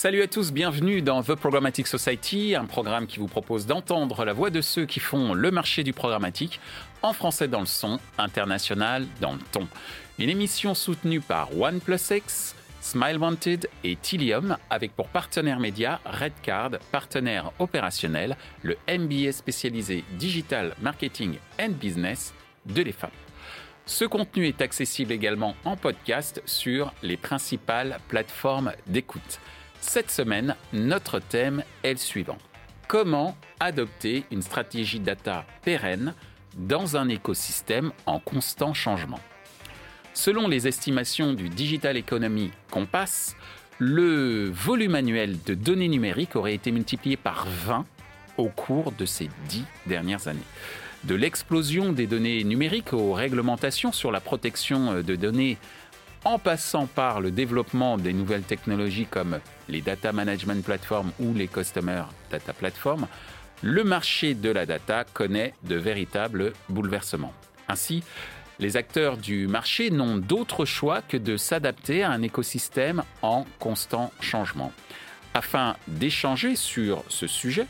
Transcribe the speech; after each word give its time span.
Salut 0.00 0.22
à 0.22 0.28
tous, 0.28 0.52
bienvenue 0.52 1.02
dans 1.02 1.24
The 1.24 1.34
Programmatic 1.34 1.88
Society, 1.88 2.54
un 2.54 2.66
programme 2.66 3.08
qui 3.08 3.18
vous 3.18 3.26
propose 3.26 3.66
d'entendre 3.66 4.24
la 4.24 4.32
voix 4.32 4.48
de 4.48 4.60
ceux 4.60 4.86
qui 4.86 5.00
font 5.00 5.34
le 5.34 5.50
marché 5.50 5.82
du 5.82 5.92
programmatique, 5.92 6.60
en 7.02 7.12
français 7.12 7.48
dans 7.48 7.58
le 7.58 7.66
son, 7.66 7.98
international 8.16 9.08
dans 9.20 9.32
le 9.32 9.40
ton. 9.50 9.66
Une 10.20 10.30
émission 10.30 10.76
soutenue 10.76 11.20
par 11.20 11.48
OnePlusX, 11.58 12.54
Smile 12.80 13.18
Wanted 13.18 13.68
et 13.82 13.96
Tilium, 13.96 14.56
avec 14.70 14.94
pour 14.94 15.08
partenaire 15.08 15.58
média 15.58 16.00
Redcard, 16.04 16.78
partenaire 16.92 17.50
opérationnel, 17.58 18.36
le 18.62 18.76
MBA 18.88 19.32
spécialisé 19.32 20.04
Digital 20.12 20.76
Marketing 20.80 21.38
and 21.60 21.70
Business 21.70 22.32
de 22.66 22.82
l'EFAP. 22.82 23.10
Ce 23.84 24.04
contenu 24.04 24.46
est 24.46 24.62
accessible 24.62 25.10
également 25.10 25.56
en 25.64 25.76
podcast 25.76 26.40
sur 26.46 26.94
les 27.02 27.16
principales 27.16 27.98
plateformes 28.06 28.70
d'écoute. 28.86 29.40
Cette 29.80 30.10
semaine, 30.10 30.56
notre 30.72 31.20
thème 31.20 31.62
est 31.82 31.92
le 31.92 31.98
suivant. 31.98 32.38
Comment 32.88 33.36
adopter 33.60 34.24
une 34.30 34.42
stratégie 34.42 35.00
data 35.00 35.44
pérenne 35.62 36.14
dans 36.56 36.96
un 36.96 37.08
écosystème 37.08 37.92
en 38.06 38.18
constant 38.18 38.74
changement? 38.74 39.20
Selon 40.14 40.48
les 40.48 40.66
estimations 40.66 41.32
du 41.32 41.48
Digital 41.48 41.96
Economy 41.96 42.50
Compass, 42.70 43.36
le 43.78 44.50
volume 44.50 44.96
annuel 44.96 45.36
de 45.46 45.54
données 45.54 45.88
numériques 45.88 46.34
aurait 46.34 46.54
été 46.54 46.72
multiplié 46.72 47.16
par 47.16 47.46
20 47.46 47.86
au 48.36 48.48
cours 48.48 48.92
de 48.92 49.06
ces 49.06 49.30
dix 49.48 49.64
dernières 49.86 50.26
années. 50.26 50.40
De 51.04 51.14
l'explosion 51.14 51.92
des 51.92 52.08
données 52.08 52.42
numériques 52.42 52.92
aux 52.92 53.12
réglementations 53.12 53.92
sur 53.92 54.10
la 54.10 54.20
protection 54.20 55.02
de 55.02 55.14
données 55.14 55.56
en 56.24 56.38
passant 56.38 56.86
par 56.86 57.20
le 57.20 57.30
développement 57.30 57.96
des 57.96 58.12
nouvelles 58.12 58.42
technologies 58.42 59.06
comme 59.06 59.40
les 59.68 59.80
data 59.80 60.12
management 60.12 60.64
platforms 60.64 61.12
ou 61.20 61.32
les 61.34 61.48
customer 61.48 62.02
data 62.30 62.52
platforms, 62.52 63.06
le 63.62 63.84
marché 63.84 64.34
de 64.34 64.50
la 64.50 64.66
data 64.66 65.04
connaît 65.12 65.54
de 65.64 65.76
véritables 65.76 66.52
bouleversements. 66.68 67.32
Ainsi, 67.68 68.02
les 68.60 68.76
acteurs 68.76 69.16
du 69.16 69.46
marché 69.46 69.90
n'ont 69.90 70.16
d'autre 70.16 70.64
choix 70.64 71.02
que 71.02 71.16
de 71.16 71.36
s'adapter 71.36 72.02
à 72.02 72.10
un 72.10 72.22
écosystème 72.22 73.02
en 73.22 73.46
constant 73.58 74.12
changement. 74.20 74.72
Afin 75.34 75.76
d'échanger 75.86 76.56
sur 76.56 77.04
ce 77.08 77.26
sujet, 77.26 77.66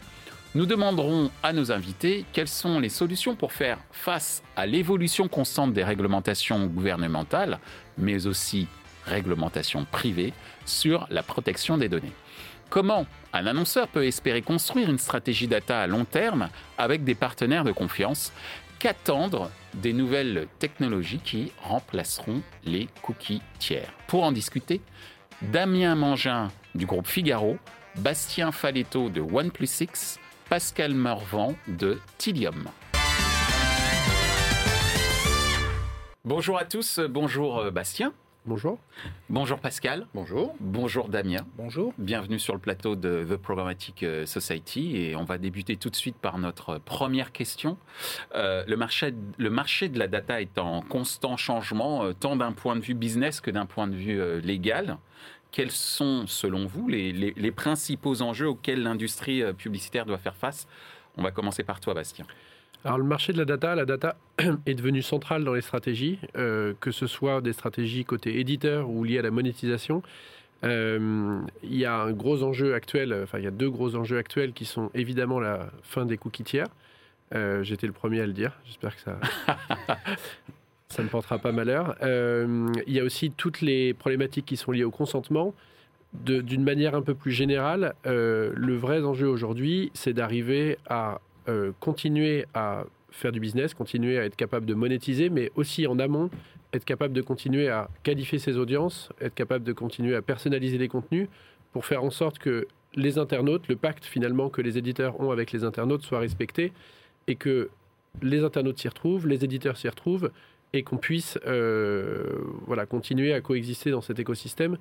nous 0.55 0.67
demanderons 0.67 1.31
à 1.43 1.53
nos 1.53 1.73
invités 1.73 2.25
quelles 2.33 2.49
sont 2.49 2.81
les 2.81 2.89
solutions 2.89 3.37
pour 3.37 3.53
faire 3.53 3.79
face 3.93 4.43
à 4.57 4.67
l'évolution 4.67 5.29
constante 5.29 5.73
des 5.73 5.85
réglementations 5.85 6.67
gouvernementales, 6.67 7.59
mais 7.99 8.27
aussi 8.27 8.67
réglementations 9.05 9.85
privées 9.85 10.33
sur 10.65 11.07
la 11.11 11.23
protection 11.23 11.77
des 11.77 11.89
données. 11.89 12.13
Comment 12.71 13.07
un 13.33 13.47
annonceur 13.47 13.89
peut 13.89 14.07
espérer 14.07 14.43
construire 14.43 14.91
une 14.91 14.99
stratégie 14.99 15.49
data 15.49 15.81
à 15.81 15.87
long 15.87 16.05
terme 16.05 16.49
avec 16.77 17.05
des 17.05 17.15
partenaires 17.15 17.65
de 17.65 17.73
confiance 17.73 18.33
Qu'attendre 18.79 19.51
des 19.75 19.93
nouvelles 19.93 20.47
technologies 20.61 21.19
qui 21.19 21.51
remplaceront 21.63 22.43
les 22.65 22.89
cookies 23.03 23.43
tiers? 23.59 23.93
Pour 24.07 24.23
en 24.23 24.31
discuter, 24.31 24.81
Damien 25.43 25.97
Mangin 25.97 26.49
du 26.77 26.87
groupe 26.87 27.09
Figaro, 27.09 27.59
Bastien 27.97 28.53
Faletto 28.53 29.09
de 29.09 29.21
OnePlus 29.21 29.67
Pascal 30.49 30.95
Morvan 30.95 31.57
de 31.67 31.99
Tilium. 32.17 32.71
Bonjour 36.25 36.57
à 36.57 36.65
tous, 36.65 37.01
bonjour 37.01 37.59
euh, 37.59 37.71
Bastien. 37.71 38.15
Bonjour. 38.47 38.79
Bonjour 39.29 39.59
Pascal. 39.59 40.07
Bonjour. 40.15 40.57
Bonjour 40.59 41.11
Damien. 41.11 41.45
Bonjour. 41.59 41.93
Bienvenue 41.99 42.39
sur 42.39 42.55
le 42.55 42.61
plateau 42.61 42.97
de 42.97 43.27
The 43.29 43.37
Programmatic 43.37 44.03
euh, 44.03 44.25
Society 44.25 44.97
et 44.97 45.17
on 45.17 45.25
va 45.25 45.37
débuter 45.37 45.77
tout 45.77 45.91
de 45.91 45.97
suite 45.97 46.17
par 46.17 46.39
notre 46.39 46.79
première 46.79 47.31
question. 47.31 47.77
Euh, 48.35 48.65
le, 48.67 48.77
marché, 48.79 49.13
le 49.37 49.51
marché 49.51 49.91
de 49.91 49.99
la 49.99 50.09
data 50.09 50.41
est 50.41 50.57
en 50.57 50.81
constant 50.81 51.37
changement, 51.37 52.11
tant 52.15 52.37
d'un 52.37 52.53
point 52.53 52.75
de 52.75 52.81
vue 52.81 52.95
business 52.95 53.43
que 53.43 53.51
d'un 53.51 53.67
point 53.67 53.87
de 53.87 53.95
vue 53.95 54.41
légal 54.41 54.97
quels 55.51 55.71
sont, 55.71 56.27
selon 56.27 56.67
vous, 56.67 56.89
les, 56.89 57.53
principaux 57.53 58.23
enjeux 58.23 58.49
auxquels 58.49 58.83
l'industrie 58.83 59.43
euh, 59.43 59.53
publicitaire 59.53 60.07
doit 60.07 60.19
faire 60.19 60.37
face? 60.37 60.67
On 61.17 61.23
va 61.23 61.31
commencer 61.31 61.65
par 61.65 61.81
toi, 61.81 61.95
Bastien. 61.95 62.27
Alors 62.85 62.99
le 62.99 63.05
marché 63.05 63.33
de 63.33 63.39
la 63.39 63.45
data, 63.45 63.75
la 63.75 63.85
data 63.85 64.17
est 64.67 64.75
devenue 64.75 65.03
centrale 65.03 65.43
dans 65.45 65.55
les 65.55 65.61
stratégies, 65.61 66.19
euh, 66.37 66.75
que 66.81 66.93
ce 66.93 67.07
soit 67.07 67.41
des 67.41 67.53
stratégies 67.53 68.05
côté 68.05 68.39
éditeur 68.39 68.89
ou 68.89 69.03
liées 69.03 69.19
à 69.19 69.23
la 69.23 69.33
monétisation. 69.33 70.03
Euh, 70.65 71.41
il 71.63 71.77
y 71.77 71.85
a 71.85 71.95
un 71.95 72.13
gros 72.13 72.43
enjeu 72.43 72.75
actuel, 72.75 73.19
enfin 73.23 73.39
il 73.39 73.45
y 73.45 73.49
a 73.49 73.53
deux 73.53 73.71
gros 73.71 73.97
enjeux 73.97 74.19
actuels 74.19 74.53
qui 74.53 74.65
sont 74.65 74.91
évidemment 74.95 75.41
la 75.41 75.71
fin 75.83 76.05
des 76.05 76.17
cookies 76.17 76.45
tiers. 76.45 76.69
J'étais 77.63 77.87
le 77.87 77.93
premier 77.93 78.21
à 78.21 78.27
le 78.27 78.33
dire, 78.33 78.53
j'espère 78.65 78.95
que 78.97 79.03
ça... 79.03 79.19
Ça 80.89 81.03
ne 81.03 81.09
portera 81.09 81.39
pas 81.39 81.53
malheur. 81.53 81.97
Euh, 82.03 82.67
il 82.87 82.95
y 82.95 83.01
a 83.01 83.05
aussi 83.05 83.31
toutes 83.31 83.61
les 83.61 83.93
problématiques 83.93 84.47
qui 84.47 84.57
sont 84.57 84.73
liées 84.73 84.85
au 84.85 84.91
consentement. 84.91 85.55
D'une 86.15 86.65
manière 86.65 86.95
un 86.95 87.03
peu 87.03 87.15
plus 87.15 87.33
générale, 87.33 87.95
euh, 88.07 88.51
le 88.55 88.77
vrai 88.77 89.03
enjeu 89.03 89.29
aujourd'hui, 89.29 89.91
c'est 89.93 90.15
d'arriver 90.15 90.79
à 90.89 91.21
euh, 91.49 91.73
continuer 91.81 92.47
à 92.55 92.85
faire 93.11 93.33
du 93.33 93.41
business, 93.41 93.75
continuer 93.75 94.19
à 94.19 94.25
être 94.25 94.37
capable 94.37 94.65
de 94.65 94.73
monétiser, 94.73 95.29
mais 95.29 95.53
aussi 95.55 95.87
en 95.87 95.99
amont, 95.99 96.31
être 96.73 96.87
capable 96.87 97.13
de 97.13 97.21
continuer 97.21 97.69
à 97.69 97.91
qualifier 98.03 98.39
ses 98.39 98.57
audiences, 98.57 99.11
être 99.21 99.35
capable 99.35 99.65
de 99.65 99.75
continuer 99.75 100.15
à 100.15 100.23
personnaliser 100.23 100.79
les 100.79 100.89
contenus 100.89 101.29
pour 101.73 101.85
faire 101.85 102.03
en 102.03 102.11
sorte 102.11 102.39
que 102.39 102.67
les 102.95 103.19
internautes, 103.19 103.69
le 103.69 103.77
pacte 103.77 104.07
finalement 104.07 104.49
que 104.49 104.63
les 104.63 104.79
éditeurs 104.79 105.21
ont 105.21 105.31
avec 105.31 105.53
les 105.53 105.65
internautes 105.65 106.03
soit 106.03 106.21
respecté 106.21 106.73
et 107.27 107.35
que 107.35 107.69
les 108.23 108.43
internautes 108.43 108.79
s'y 108.79 108.89
retrouvent, 108.89 109.27
les 109.27 109.45
éditeurs 109.45 109.77
s'y 109.77 109.89
retrouvent 109.89 110.31
et 110.73 110.83
qu'on 110.83 110.99
puisse 110.99 111.39
euh, 111.47 112.39
voilà, 112.67 112.87
continuer 112.87 113.33
à 113.33 113.41
coexister 113.41 113.91
dans 113.91 114.01
cet 114.01 114.19
écosystème 114.19 114.77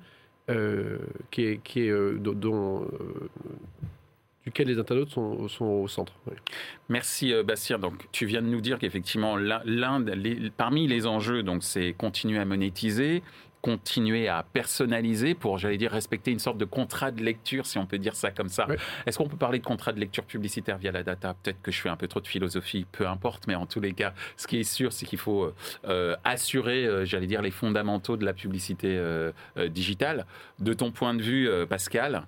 euh, 0.50 0.98
qui 1.30 1.44
est, 1.44 1.62
qui 1.62 1.80
est 1.80 1.90
euh, 1.90 2.18
dont, 2.18 2.86
duquel 4.44 4.68
les 4.68 4.78
internautes 4.78 5.10
sont, 5.10 5.64
au 5.64 5.88
centre. 5.88 6.12
Merci 6.88 7.32
Bastien. 7.42 7.78
Donc 7.78 8.06
tu 8.12 8.26
viens 8.26 8.42
de 8.42 8.46
nous 8.48 8.60
dire 8.60 8.78
qu'effectivement 8.78 9.36
l'un 9.36 10.04
parmi 10.56 10.86
les 10.86 11.06
enjeux 11.06 11.42
donc 11.42 11.62
c'est 11.62 11.92
continuer 11.92 12.38
à 12.38 12.44
monétiser, 12.44 13.22
continuer 13.62 14.28
à 14.28 14.44
personnaliser 14.52 15.34
pour, 15.34 15.58
j'allais 15.58 15.78
dire, 15.78 15.90
respecter 15.90 16.30
une 16.30 16.38
sorte 16.38 16.58
de 16.58 16.64
contrat 16.64 17.10
de 17.10 17.22
lecture, 17.22 17.66
si 17.66 17.78
on 17.78 17.86
peut 17.86 17.98
dire 17.98 18.14
ça 18.14 18.30
comme 18.30 18.48
ça. 18.48 18.66
Est-ce 19.06 19.18
qu'on 19.18 19.28
peut 19.28 19.36
parler 19.36 19.58
de 19.58 19.64
contrat 19.64 19.92
de 19.92 20.00
lecture 20.00 20.24
publicitaire 20.24 20.78
via 20.78 20.92
la 20.92 21.02
data? 21.02 21.34
Peut-être 21.42 21.60
que 21.62 21.72
je 21.72 21.80
fais 21.80 21.88
un 21.88 21.96
peu 21.96 22.08
trop 22.08 22.20
de 22.20 22.26
philosophie, 22.26 22.86
peu 22.90 23.06
importe, 23.06 23.46
mais 23.46 23.54
en 23.54 23.66
tous 23.66 23.80
les 23.80 23.92
cas, 23.92 24.14
ce 24.36 24.46
qui 24.46 24.58
est 24.58 24.64
sûr, 24.64 24.92
c'est 24.92 25.06
qu'il 25.06 25.18
faut 25.18 25.52
euh, 25.86 26.16
assurer, 26.24 26.86
euh, 26.86 27.04
j'allais 27.04 27.26
dire, 27.26 27.42
les 27.42 27.50
fondamentaux 27.50 28.16
de 28.16 28.24
la 28.24 28.32
publicité 28.32 28.96
euh, 28.96 29.32
digitale. 29.68 30.26
De 30.58 30.72
ton 30.72 30.90
point 30.90 31.14
de 31.14 31.22
vue, 31.22 31.48
Pascal, 31.68 32.24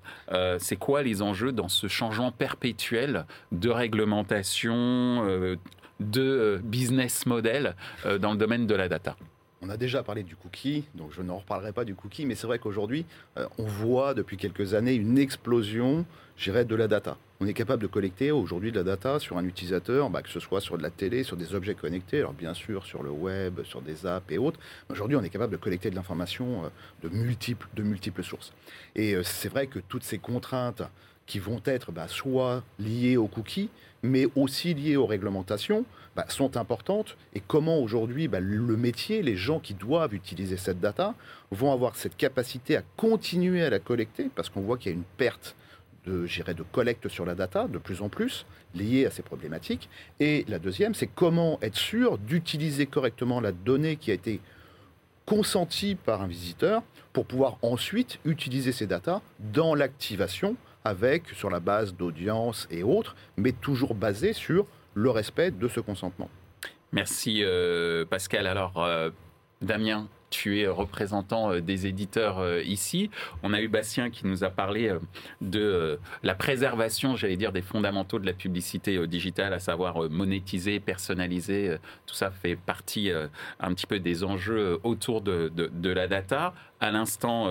c'est 0.58 0.76
quoi 0.76 1.02
les 1.02 1.22
enjeux 1.22 1.52
dans 1.52 1.68
ce 1.68 1.88
changement 1.88 2.32
perpétuel 2.32 3.26
de 3.52 3.68
réglementation, 3.70 5.56
de 5.98 6.60
business 6.62 7.26
model 7.26 7.74
dans 8.20 8.32
le 8.32 8.36
domaine 8.36 8.66
de 8.66 8.74
la 8.74 8.88
data? 8.88 9.16
On 9.62 9.68
a 9.68 9.76
déjà 9.76 10.02
parlé 10.02 10.22
du 10.22 10.36
cookie, 10.36 10.84
donc 10.94 11.12
je 11.12 11.22
n'en 11.22 11.38
reparlerai 11.38 11.72
pas 11.72 11.84
du 11.84 11.94
cookie, 11.94 12.24
mais 12.24 12.34
c'est 12.34 12.46
vrai 12.46 12.58
qu'aujourd'hui, 12.58 13.04
euh, 13.36 13.46
on 13.58 13.64
voit 13.64 14.14
depuis 14.14 14.36
quelques 14.36 14.74
années 14.74 14.94
une 14.94 15.18
explosion, 15.18 16.06
j'irais, 16.36 16.64
de 16.64 16.74
la 16.74 16.88
data. 16.88 17.18
On 17.40 17.46
est 17.46 17.52
capable 17.52 17.82
de 17.82 17.86
collecter 17.86 18.30
aujourd'hui 18.30 18.70
de 18.72 18.76
la 18.76 18.84
data 18.84 19.18
sur 19.18 19.36
un 19.36 19.44
utilisateur, 19.44 20.08
bah, 20.08 20.22
que 20.22 20.30
ce 20.30 20.40
soit 20.40 20.60
sur 20.60 20.78
de 20.78 20.82
la 20.82 20.90
télé, 20.90 21.24
sur 21.24 21.36
des 21.36 21.54
objets 21.54 21.74
connectés, 21.74 22.18
alors 22.18 22.32
bien 22.32 22.54
sûr 22.54 22.84
sur 22.84 23.02
le 23.02 23.10
web, 23.10 23.62
sur 23.64 23.82
des 23.82 24.06
apps 24.06 24.30
et 24.32 24.38
autres. 24.38 24.60
Aujourd'hui, 24.88 25.16
on 25.16 25.22
est 25.22 25.30
capable 25.30 25.52
de 25.52 25.58
collecter 25.58 25.90
de 25.90 25.94
l'information 25.94 26.64
euh, 26.64 27.08
de 27.08 27.82
multiples, 27.82 28.22
sources. 28.22 28.52
Et 28.94 29.14
euh, 29.14 29.22
c'est 29.22 29.48
vrai 29.48 29.66
que 29.66 29.78
toutes 29.78 30.04
ces 30.04 30.18
contraintes 30.18 30.82
qui 31.26 31.38
vont 31.38 31.60
être 31.64 31.92
bah, 31.92 32.08
soit 32.08 32.62
liées 32.78 33.16
aux 33.16 33.28
cookies, 33.28 33.68
mais 34.02 34.26
aussi 34.36 34.74
liées 34.74 34.96
aux 34.96 35.06
réglementations, 35.06 35.84
bah, 36.16 36.24
sont 36.28 36.56
importantes 36.56 37.16
et 37.34 37.40
comment 37.40 37.78
aujourd'hui 37.78 38.28
bah, 38.28 38.40
le 38.40 38.76
métier, 38.76 39.22
les 39.22 39.36
gens 39.36 39.60
qui 39.60 39.74
doivent 39.74 40.14
utiliser 40.14 40.56
cette 40.56 40.80
data 40.80 41.14
vont 41.50 41.72
avoir 41.72 41.96
cette 41.96 42.16
capacité 42.16 42.76
à 42.76 42.82
continuer 42.96 43.62
à 43.62 43.70
la 43.70 43.78
collecter 43.78 44.28
parce 44.34 44.48
qu'on 44.48 44.60
voit 44.60 44.76
qu'il 44.76 44.90
y 44.90 44.94
a 44.94 44.96
une 44.96 45.04
perte 45.16 45.54
de, 46.06 46.26
de 46.26 46.62
collecte 46.62 47.08
sur 47.08 47.24
la 47.24 47.34
data 47.34 47.68
de 47.68 47.78
plus 47.78 48.02
en 48.02 48.08
plus 48.08 48.46
liée 48.74 49.06
à 49.06 49.10
ces 49.10 49.22
problématiques. 49.22 49.88
Et 50.18 50.44
la 50.48 50.58
deuxième, 50.58 50.94
c'est 50.94 51.06
comment 51.06 51.58
être 51.62 51.76
sûr 51.76 52.18
d'utiliser 52.18 52.86
correctement 52.86 53.40
la 53.40 53.52
donnée 53.52 53.96
qui 53.96 54.10
a 54.10 54.14
été 54.14 54.40
consentie 55.26 55.94
par 55.94 56.22
un 56.22 56.26
visiteur 56.26 56.82
pour 57.12 57.26
pouvoir 57.26 57.58
ensuite 57.62 58.18
utiliser 58.24 58.72
ces 58.72 58.86
datas 58.86 59.20
dans 59.38 59.74
l'activation 59.74 60.56
avec, 60.84 61.28
sur 61.30 61.50
la 61.50 61.60
base 61.60 61.94
d'audience 61.94 62.66
et 62.70 62.82
autres, 62.82 63.16
mais 63.36 63.52
toujours 63.52 63.94
basée 63.94 64.32
sur 64.32 64.66
le 64.94 65.10
respect 65.10 65.50
de 65.50 65.68
ce 65.68 65.80
consentement. 65.80 66.28
Merci 66.92 67.42
euh, 67.44 68.04
Pascal. 68.04 68.46
Alors, 68.46 68.82
euh, 68.82 69.10
Damien, 69.62 70.08
tu 70.30 70.60
es 70.60 70.68
représentant 70.68 71.58
des 71.60 71.86
éditeurs 71.86 72.60
ici. 72.62 73.10
On 73.42 73.52
a 73.52 73.60
eu 73.60 73.68
Bastien 73.68 74.10
qui 74.10 74.26
nous 74.26 74.44
a 74.44 74.50
parlé 74.50 74.94
de 75.40 75.98
la 76.22 76.34
préservation, 76.34 77.16
j'allais 77.16 77.36
dire, 77.36 77.52
des 77.52 77.62
fondamentaux 77.62 78.18
de 78.18 78.26
la 78.26 78.32
publicité 78.32 79.06
digitale, 79.06 79.52
à 79.52 79.58
savoir 79.58 80.08
monétiser, 80.08 80.80
personnaliser. 80.80 81.76
Tout 82.06 82.14
ça 82.14 82.30
fait 82.30 82.56
partie 82.56 83.10
un 83.58 83.74
petit 83.74 83.86
peu 83.86 83.98
des 83.98 84.24
enjeux 84.24 84.78
autour 84.84 85.20
de, 85.20 85.52
de 85.54 85.90
la 85.90 86.06
data. 86.06 86.54
À 86.80 86.90
l'instant, 86.90 87.50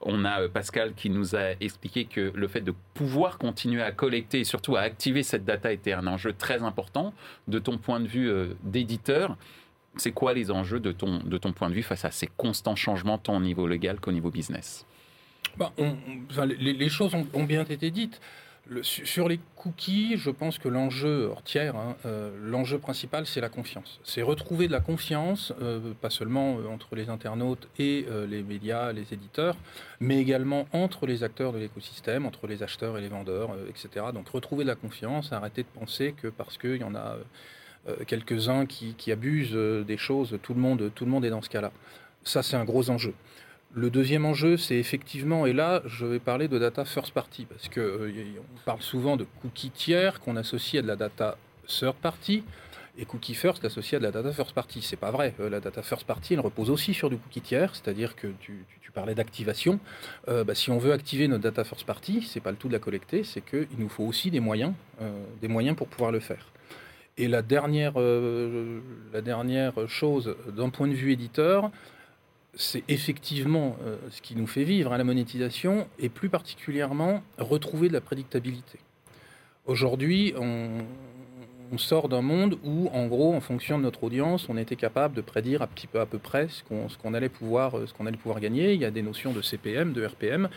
on 0.00 0.24
a 0.24 0.48
Pascal 0.48 0.94
qui 0.94 1.10
nous 1.10 1.36
a 1.36 1.50
expliqué 1.60 2.06
que 2.06 2.32
le 2.34 2.48
fait 2.48 2.62
de 2.62 2.72
pouvoir 2.94 3.36
continuer 3.38 3.82
à 3.82 3.92
collecter 3.92 4.40
et 4.40 4.44
surtout 4.44 4.76
à 4.76 4.80
activer 4.80 5.22
cette 5.22 5.44
data 5.44 5.72
était 5.72 5.92
un 5.92 6.06
enjeu 6.06 6.32
très 6.32 6.62
important. 6.62 7.12
De 7.48 7.58
ton 7.58 7.78
point 7.78 8.00
de 8.00 8.06
vue 8.06 8.32
d'éditeur, 8.62 9.36
c'est 9.96 10.12
quoi 10.12 10.32
les 10.34 10.50
enjeux 10.50 10.80
de 10.80 10.92
ton, 10.92 11.18
de 11.18 11.38
ton 11.38 11.52
point 11.52 11.68
de 11.68 11.74
vue 11.74 11.82
face 11.82 12.04
à 12.04 12.10
ces 12.10 12.28
constants 12.28 12.76
changements 12.76 13.18
tant 13.18 13.36
au 13.36 13.40
niveau 13.40 13.66
légal 13.66 14.00
qu'au 14.00 14.12
niveau 14.12 14.30
business? 14.30 14.86
Bah, 15.56 15.72
les, 16.46 16.88
choses 16.88 17.14
ont, 17.14 17.44
bien 17.44 17.64
été 17.64 17.90
dites. 17.90 18.20
sur 18.82 19.28
les 19.28 19.40
cookies, 19.56 20.16
je 20.16 20.30
pense 20.30 20.58
que 20.58 20.68
l'enjeu 20.68 21.26
hors 21.26 21.42
tiers, 21.42 21.74
hein, 21.74 21.96
euh, 22.06 22.30
l'enjeu 22.40 22.78
principal, 22.78 23.26
c'est 23.26 23.40
la 23.40 23.48
confiance. 23.48 24.00
C'est 24.04 24.22
retrouver 24.22 24.68
de 24.68 24.72
la 24.72 24.80
confiance, 24.80 25.52
euh, 25.60 25.92
pas 26.00 26.10
seulement 26.10 26.58
euh, 26.58 26.68
entre 26.68 26.94
les 26.94 27.08
internautes 27.08 27.68
et 27.78 28.06
les 28.28 28.42
médias, 28.42 28.92
les 28.92 29.12
éditeurs, 29.12 29.56
mais 29.98 30.18
également 30.18 30.66
entre 30.72 31.06
les 31.06 31.24
acteurs 31.24 31.52
de 31.52 31.58
l'écosystème, 31.58 32.26
entre 32.26 32.46
les 32.46 32.62
acheteurs 32.62 32.96
et 32.96 33.00
les 33.00 33.08
vendeurs, 33.08 33.56
etc. 33.68 34.06
Donc 34.14 34.28
retrouver 34.28 34.64
de 34.64 34.68
la 34.68 34.76
confiance, 34.76 35.32
arrêter 35.32 35.62
de 35.62 35.80
penser 35.80 36.14
que 36.16 36.28
parce 36.28 36.58
qu'il 36.58 36.76
y 36.76 36.84
en 36.84 36.94
a 36.94 37.16
quelques-uns 38.06 38.66
qui, 38.66 39.12
abusent 39.12 39.50
euh, 39.54 39.82
des 39.82 39.96
choses, 39.96 40.38
tout 40.42 40.54
le 40.54 40.60
monde, 40.60 40.90
tout 40.94 41.04
le 41.04 41.10
monde 41.10 41.24
est 41.24 41.30
dans 41.30 41.42
ce 41.42 41.48
cas-là. 41.48 41.72
Ça, 42.24 42.42
c'est 42.42 42.56
un 42.56 42.64
gros 42.64 42.90
enjeu. 42.90 43.14
Le 43.72 43.88
deuxième 43.88 44.24
enjeu, 44.24 44.56
c'est 44.56 44.76
effectivement, 44.76 45.46
et 45.46 45.52
là, 45.52 45.82
je 45.86 46.04
vais 46.04 46.18
parler 46.18 46.48
de 46.48 46.58
data 46.58 46.84
first 46.84 47.12
party, 47.12 47.46
parce 47.46 47.68
qu'on 47.68 47.80
euh, 47.80 48.12
parle 48.64 48.82
souvent 48.82 49.16
de 49.16 49.24
cookies 49.42 49.70
tiers 49.70 50.20
qu'on 50.20 50.36
associe 50.36 50.80
à 50.80 50.82
de 50.82 50.88
la 50.88 50.96
data 50.96 51.36
third 51.66 51.94
party, 51.96 52.42
et 52.98 53.04
cookie 53.04 53.34
first 53.34 53.64
associé 53.64 53.96
à 53.96 53.98
de 54.00 54.04
la 54.04 54.10
data 54.10 54.32
first 54.32 54.52
party. 54.52 54.82
C'est 54.82 54.96
pas 54.96 55.12
vrai. 55.12 55.34
la 55.38 55.60
data 55.60 55.82
first 55.82 56.04
party, 56.04 56.34
elle 56.34 56.40
repose 56.40 56.68
aussi 56.68 56.92
sur 56.92 57.08
du 57.08 57.16
cookie 57.16 57.40
tiers, 57.40 57.74
c'est-à-dire 57.74 58.16
que 58.16 58.26
tu, 58.40 58.66
parlais 58.92 59.14
d'activation. 59.14 59.78
Bah, 60.26 60.52
si 60.56 60.68
on 60.72 60.78
veut 60.78 60.92
activer 60.92 61.28
notre 61.28 61.44
data 61.44 61.62
first 61.62 61.86
party, 61.86 62.22
c'est 62.28 62.40
pas 62.40 62.50
le 62.50 62.56
tout 62.56 62.66
de 62.66 62.72
la 62.72 62.80
collecter, 62.80 63.22
c'est 63.22 63.40
qu'il 63.40 63.78
nous 63.78 63.88
faut 63.88 64.02
aussi 64.02 64.32
des 64.32 64.40
moyens, 64.40 64.72
des 65.40 65.46
moyens 65.46 65.76
pour 65.76 65.86
pouvoir 65.86 66.10
le 66.10 66.18
faire. 66.18 66.44
Et 67.18 67.28
la 67.28 67.42
dernière, 67.42 67.94
euh, 67.96 68.80
la 69.12 69.20
dernière 69.20 69.88
chose, 69.88 70.34
d'un 70.56 70.70
point 70.70 70.88
de 70.88 70.94
vue 70.94 71.12
éditeur, 71.12 71.70
c'est 72.54 72.82
effectivement 72.88 73.76
euh, 73.84 73.96
ce 74.10 74.20
qui 74.20 74.34
nous 74.34 74.46
fait 74.46 74.64
vivre 74.64 74.92
à 74.92 74.98
la 74.98 75.04
monétisation, 75.04 75.86
et 75.98 76.08
plus 76.08 76.28
particulièrement 76.28 77.22
retrouver 77.38 77.88
de 77.88 77.92
la 77.92 78.00
prédictabilité. 78.00 78.78
Aujourd'hui, 79.66 80.34
on, 80.36 80.68
sort 81.76 82.08
d'un 82.08 82.20
monde 82.20 82.58
où, 82.64 82.88
en 82.92 83.06
gros, 83.06 83.32
en 83.32 83.40
fonction 83.40 83.78
de 83.78 83.84
notre 83.84 84.02
audience, 84.02 84.48
on 84.48 84.56
était 84.56 84.74
capable 84.74 85.14
de 85.14 85.20
prédire 85.20 85.62
à 85.62 85.68
peu 86.06 86.18
près 86.18 86.48
ce 86.48 86.64
qu'on 86.64 87.14
allait 87.14 87.28
pouvoir 87.28 87.70
gagner. 88.40 88.74
Il 88.74 88.80
y 88.80 88.84
a 88.84 88.90
des 88.90 89.02
notions 89.02 89.32
de 89.32 89.40
CPM, 89.40 89.92
de 89.92 90.04
RPM. 90.04 90.48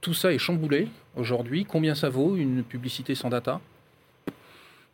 Tout 0.00 0.14
ça 0.14 0.32
est 0.32 0.38
chamboulé 0.38 0.88
aujourd'hui. 1.14 1.66
Combien 1.66 1.94
ça 1.94 2.08
vaut 2.08 2.36
une 2.36 2.64
publicité 2.64 3.14
sans 3.14 3.28
data? 3.28 3.60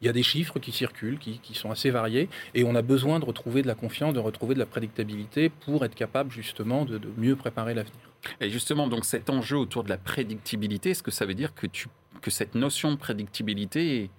Il 0.00 0.06
y 0.06 0.08
a 0.08 0.12
des 0.12 0.22
chiffres 0.22 0.58
qui 0.58 0.70
circulent, 0.70 1.18
qui, 1.18 1.40
sont 1.54 1.70
assez 1.70 1.90
variés, 1.90 2.28
et 2.54 2.64
on 2.64 2.74
a 2.74 2.82
besoin 2.82 3.18
de 3.18 3.24
retrouver 3.24 3.62
de 3.62 3.66
la 3.66 3.74
confiance, 3.74 4.14
de 4.14 4.20
retrouver 4.20 4.54
de 4.54 4.60
la 4.60 4.66
prédictabilité 4.66 5.48
pour 5.48 5.84
être 5.84 5.94
capable 5.94 6.30
justement 6.30 6.84
de, 6.84 7.00
mieux 7.16 7.34
préparer 7.34 7.74
l'avenir. 7.74 7.94
Et 8.40 8.50
justement, 8.50 8.86
donc 8.86 9.04
cet 9.04 9.28
enjeu 9.30 9.56
autour 9.56 9.84
de 9.84 9.88
la 9.88 9.98
prédictibilité, 9.98 10.90
est-ce 10.90 11.02
que 11.02 11.10
ça 11.10 11.26
veut 11.26 11.34
dire 11.34 11.54
que, 11.54 11.66
tu, 11.66 11.88
que 12.22 12.30
cette 12.30 12.54
notion 12.54 12.92
de 12.92 12.96
prédictibilité 12.96 14.10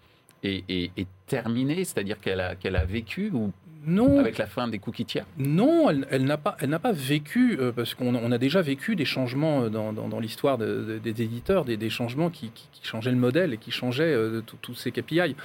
est, 0.44 0.64
est, 0.68 1.08
terminée, 1.28 1.86
c'est-à-dire 1.86 2.20
qu'elle 2.20 2.42
a, 2.42 2.56
a 2.64 2.86
vécu 2.86 3.30
ou 3.34 3.52
non. 3.86 4.20
Avec 4.20 4.38
la 4.38 4.46
fin 4.46 4.68
des 4.68 4.78
cookies 4.80 5.06
tiers 5.06 5.26
Non, 5.38 5.90
elle, 5.90 6.26
n'a 6.26 6.38
pas, 6.38 6.58
elle 6.60 6.70
n'a 6.70 6.80
pas 6.80 6.92
vécu, 6.92 7.58
euh, 7.60 7.72
parce 7.72 7.94
qu'on 7.94 8.32
a 8.32 8.38
déjà 8.38 8.62
vécu 8.62 8.96
des 8.96 9.06
changements 9.06 9.64
euh, 9.64 9.70
dans, 9.70 10.20
l'histoire 10.20 10.58
des 10.58 11.22
éditeurs, 11.22 11.64
des, 11.66 11.90
changements 11.90 12.30
qui, 12.30 12.52
changeaient 12.84 13.12
le 13.12 13.18
modèle 13.18 13.54
et 13.54 13.58
qui 13.58 13.72
changeaient 13.72 14.14
euh, 14.14 14.42
tous 14.62 14.76
ces 14.76 14.92
KPI. 14.92 15.36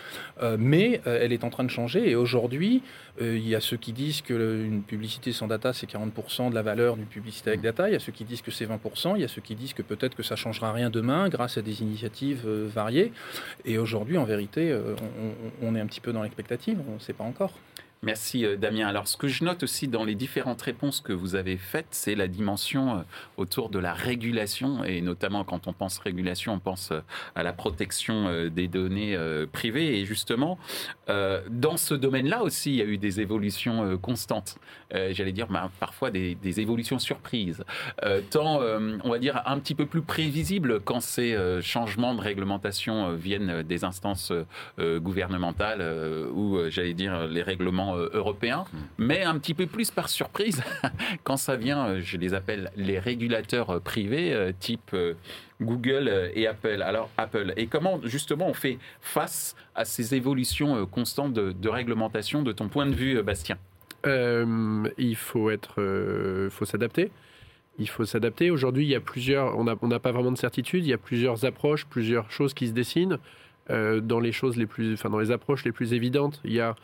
mais 0.58 1.00
elle 1.04 1.32
est 1.32 1.44
en 1.44 1.50
train 1.50 1.64
de 1.64 1.70
changer 1.70 2.10
et 2.10 2.16
aujourd'hui, 2.16 2.82
il 3.20 3.46
y 3.46 3.54
a 3.54 3.60
ceux 3.60 3.76
qui 3.76 3.92
disent 3.92 4.20
qu'une 4.20 4.82
publicité 4.82 5.32
sans 5.32 5.46
data, 5.46 5.72
c'est 5.72 5.88
40% 5.88 6.50
de 6.50 6.54
la 6.54 6.62
valeur 6.62 6.96
d'une 6.96 7.06
publicité 7.06 7.50
avec 7.50 7.60
data. 7.60 7.88
Il 7.88 7.92
y 7.92 7.96
a 7.96 8.00
ceux 8.00 8.12
qui 8.12 8.25
disent 8.25 8.42
que 8.42 8.50
c'est 8.50 8.66
20%. 8.66 9.14
Il 9.16 9.20
y 9.20 9.25
a 9.25 9.28
ceux 9.28 9.42
qui 9.42 9.54
disent 9.54 9.72
que 9.72 9.82
peut-être 9.82 10.16
que 10.16 10.22
ça 10.22 10.36
changera 10.36 10.72
rien 10.72 10.90
demain 10.90 11.28
grâce 11.28 11.56
à 11.56 11.62
des 11.62 11.82
initiatives 11.82 12.46
variées. 12.46 13.12
Et 13.64 13.78
aujourd'hui, 13.78 14.19
en 14.19 14.25
vérité, 14.25 14.76
on, 15.62 15.69
on 15.69 15.75
est 15.76 15.81
un 15.81 15.86
petit 15.86 16.00
peu 16.00 16.12
dans 16.12 16.22
l'expectative. 16.22 16.78
On 16.88 16.94
ne 16.94 16.98
sait 16.98 17.12
pas 17.12 17.25
encore. 17.25 17.52
Merci 18.04 18.44
euh, 18.44 18.56
Damien. 18.56 18.86
Alors 18.86 19.08
ce 19.08 19.16
que 19.16 19.28
je 19.28 19.44
note 19.44 19.62
aussi 19.62 19.88
dans 19.88 20.04
les 20.04 20.14
différentes 20.14 20.60
réponses 20.60 21.00
que 21.00 21.14
vous 21.14 21.36
avez 21.36 21.56
faites, 21.56 21.86
c'est 21.90 22.14
la 22.14 22.28
dimension 22.28 22.98
euh, 22.98 23.02
autour 23.38 23.70
de 23.70 23.78
la 23.78 23.94
régulation 23.94 24.84
et 24.84 25.00
notamment 25.00 25.42
quand 25.42 25.68
on 25.68 25.72
pense 25.72 25.98
régulation, 25.98 26.52
on 26.52 26.58
pense 26.58 26.92
euh, 26.92 27.00
à 27.34 27.42
la 27.42 27.54
protection 27.54 28.48
des 28.48 28.68
données 28.68 29.16
privées 29.52 29.98
et 29.98 30.04
justement 30.04 30.58
dans 31.08 31.76
ce 31.76 31.94
domaine-là 31.94 32.42
aussi, 32.42 32.70
il 32.70 32.76
y 32.76 32.82
a 32.82 32.84
eu 32.84 32.98
des 32.98 33.20
évolutions 33.20 33.98
constantes. 33.98 34.58
J'allais 34.92 35.32
dire 35.32 35.46
bah, 35.48 35.70
parfois 35.80 36.10
des, 36.10 36.36
évolutions 36.60 36.98
surprises, 36.98 37.64
tant 38.30 38.60
on 38.60 39.10
va 39.10 39.18
dire 39.18 39.42
un 39.46 39.58
petit 39.58 39.74
peu 39.74 39.86
plus 39.86 40.02
prévisibles 40.02 40.80
quand 40.80 41.00
ces 41.00 41.36
changements 41.62 42.14
de 42.14 42.20
réglementation 42.20 43.14
viennent 43.14 43.62
des 43.62 43.84
instances 43.84 44.32
gouvernementales 44.78 45.82
ou 46.32 46.58
j'allais 46.68 46.94
dire 46.94 47.26
les 47.26 47.42
règlements 47.42 47.94
euh, 47.96 48.11
européens, 48.12 48.64
hmm. 48.73 48.79
mais 48.99 49.23
un 49.23 49.38
petit 49.38 49.55
peu 49.55 49.67
plus 49.67 49.91
par 49.91 50.08
surprise 50.08 50.62
quand 51.25 51.37
ça 51.37 51.56
vient, 51.56 51.87
euh, 51.87 52.00
je 52.02 52.17
les 52.17 52.35
appelle 52.35 52.70
les 52.76 52.99
régulateurs 52.99 53.70
euh, 53.70 53.81
privés, 53.81 54.52
type 54.61 54.96
Google 55.61 56.31
et 56.35 56.46
Apple. 56.46 56.82
Alors 56.82 57.11
Apple, 57.17 57.52
et 57.56 57.67
comment 57.67 58.00
justement 58.05 58.49
on 58.49 58.55
fait 58.55 58.79
face 59.00 59.56
à 59.75 59.85
ces 59.85 60.14
évolutions 60.14 60.87
constantes 60.87 61.32
de, 61.32 61.69
réglementation 61.69 62.43
de 62.43 62.52
ton 62.52 62.69
point 62.69 62.87
de 62.87 62.94
vue, 62.94 63.23
Bastien? 63.23 63.56
Il 64.06 65.17
faut 65.17 65.51
être, 65.51 66.48
faut 66.51 66.65
s'adapter. 66.65 67.10
Il 67.79 67.89
faut 67.89 68.05
s'adapter. 68.05 68.51
Aujourd'hui, 68.51 68.84
il 68.84 68.91
y 68.91 68.94
a 68.94 69.01
plusieurs. 69.01 69.56
On 69.58 69.65
n'a 69.65 69.98
pas 69.98 70.13
vraiment 70.13 70.32
de 70.32 70.39
certitude. 70.39 70.84
Il 70.84 70.91
y 70.91 70.93
a 70.93 70.98
plusieurs 70.98 71.44
approches, 71.44 71.86
plusieurs 71.86 72.31
choses 72.31 72.55
qui 72.55 72.69
se 72.69 72.72
dessinent. 72.72 73.19
dans 73.69 74.20
les 74.20 74.32
choses 74.32 74.56
les 74.56 74.67
plus, 74.67 74.94
enfin 74.94 75.10
dans 75.10 75.20
les 75.20 75.31
approches 75.31 75.65
les 75.65 75.72
plus 75.72 75.94
évidentes, 75.94 76.41
il 76.44 76.53
y 76.53 76.60
a 76.60 76.74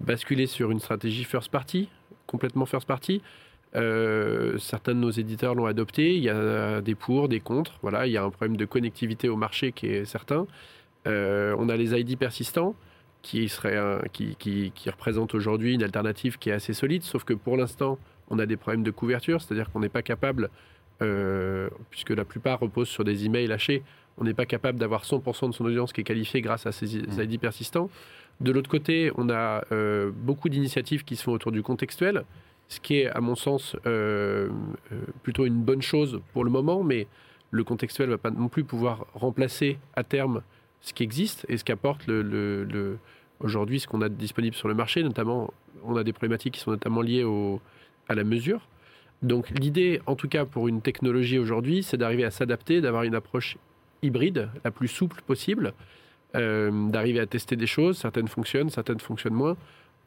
basculer 0.00 0.46
sur 0.46 0.70
une 0.70 0.80
stratégie 0.80 1.24
first 1.24 1.50
party, 1.50 1.88
complètement 2.26 2.66
first 2.66 2.86
party. 2.86 3.22
Euh, 3.76 4.56
certains 4.58 4.94
de 4.94 5.00
nos 5.00 5.10
éditeurs 5.10 5.54
l'ont 5.54 5.66
adopté. 5.66 6.16
Il 6.16 6.22
y 6.22 6.30
a 6.30 6.80
des 6.80 6.94
pour, 6.94 7.28
des 7.28 7.40
contre. 7.40 7.78
Voilà, 7.82 8.06
il 8.06 8.12
y 8.12 8.16
a 8.16 8.24
un 8.24 8.30
problème 8.30 8.56
de 8.56 8.64
connectivité 8.64 9.28
au 9.28 9.36
marché 9.36 9.72
qui 9.72 9.86
est 9.86 10.04
certain. 10.04 10.46
Euh, 11.06 11.54
on 11.58 11.68
a 11.68 11.76
les 11.76 11.98
ID 11.98 12.18
persistants 12.18 12.74
qui, 13.22 13.48
serait 13.48 13.78
qui, 14.12 14.36
qui, 14.36 14.72
qui 14.74 14.90
représentent 14.90 15.34
aujourd'hui 15.34 15.74
une 15.74 15.82
alternative 15.82 16.38
qui 16.38 16.50
est 16.50 16.52
assez 16.52 16.72
solide, 16.72 17.02
sauf 17.02 17.24
que 17.24 17.34
pour 17.34 17.56
l'instant, 17.56 17.98
on 18.30 18.38
a 18.38 18.46
des 18.46 18.56
problèmes 18.56 18.82
de 18.82 18.90
couverture, 18.90 19.40
c'est-à-dire 19.40 19.70
qu'on 19.70 19.80
n'est 19.80 19.88
pas 19.88 20.02
capable, 20.02 20.50
euh, 21.02 21.68
puisque 21.90 22.10
la 22.10 22.24
plupart 22.24 22.60
reposent 22.60 22.88
sur 22.88 23.04
des 23.04 23.24
emails 23.24 23.52
hachés, 23.52 23.82
on 24.18 24.24
n'est 24.24 24.34
pas 24.34 24.46
capable 24.46 24.78
d'avoir 24.78 25.04
100% 25.04 25.48
de 25.50 25.54
son 25.54 25.64
audience 25.64 25.92
qui 25.92 26.00
est 26.00 26.04
qualifiée 26.04 26.40
grâce 26.40 26.66
à 26.66 26.72
ces 26.72 26.98
mmh. 26.98 27.22
ID 27.22 27.40
persistants. 27.40 27.90
De 28.40 28.52
l'autre 28.52 28.70
côté, 28.70 29.10
on 29.16 29.30
a 29.30 29.64
euh, 29.72 30.10
beaucoup 30.14 30.48
d'initiatives 30.48 31.04
qui 31.04 31.16
se 31.16 31.24
font 31.24 31.32
autour 31.32 31.50
du 31.50 31.62
contextuel, 31.62 32.24
ce 32.68 32.80
qui 32.80 32.98
est, 32.98 33.06
à 33.06 33.20
mon 33.20 33.34
sens, 33.34 33.76
euh, 33.86 34.48
euh, 34.92 35.00
plutôt 35.22 35.44
une 35.46 35.60
bonne 35.62 35.82
chose 35.82 36.20
pour 36.32 36.44
le 36.44 36.50
moment, 36.50 36.84
mais 36.84 37.08
le 37.50 37.64
contextuel 37.64 38.08
ne 38.08 38.14
va 38.14 38.18
pas 38.18 38.30
non 38.30 38.48
plus 38.48 38.62
pouvoir 38.62 39.06
remplacer 39.14 39.78
à 39.96 40.04
terme 40.04 40.42
ce 40.80 40.92
qui 40.92 41.02
existe 41.02 41.46
et 41.48 41.56
ce 41.56 41.64
qu'apporte 41.64 42.06
le, 42.06 42.98
aujourd'hui 43.40 43.80
ce 43.80 43.88
qu'on 43.88 44.02
a 44.02 44.08
disponible 44.08 44.54
sur 44.54 44.68
le 44.68 44.74
marché. 44.74 45.02
Notamment, 45.02 45.52
on 45.82 45.96
a 45.96 46.04
des 46.04 46.12
problématiques 46.12 46.54
qui 46.54 46.60
sont 46.60 46.70
notamment 46.70 47.00
liées 47.00 47.24
à 48.08 48.14
la 48.14 48.22
mesure. 48.22 48.68
Donc 49.22 49.48
l'idée, 49.50 50.00
en 50.06 50.14
tout 50.14 50.28
cas 50.28 50.44
pour 50.44 50.68
une 50.68 50.82
technologie 50.82 51.38
aujourd'hui, 51.38 51.82
c'est 51.82 51.96
d'arriver 51.96 52.24
à 52.24 52.30
s'adapter, 52.30 52.80
d'avoir 52.80 53.02
une 53.02 53.14
approche 53.14 53.56
hybride, 54.02 54.48
la 54.64 54.70
plus 54.70 54.88
souple 54.88 55.20
possible, 55.26 55.72
euh, 56.34 56.90
d'arriver 56.90 57.20
à 57.20 57.26
tester 57.26 57.56
des 57.56 57.66
choses. 57.66 57.98
Certaines 57.98 58.28
fonctionnent, 58.28 58.70
certaines 58.70 59.00
fonctionnent 59.00 59.34
moins. 59.34 59.56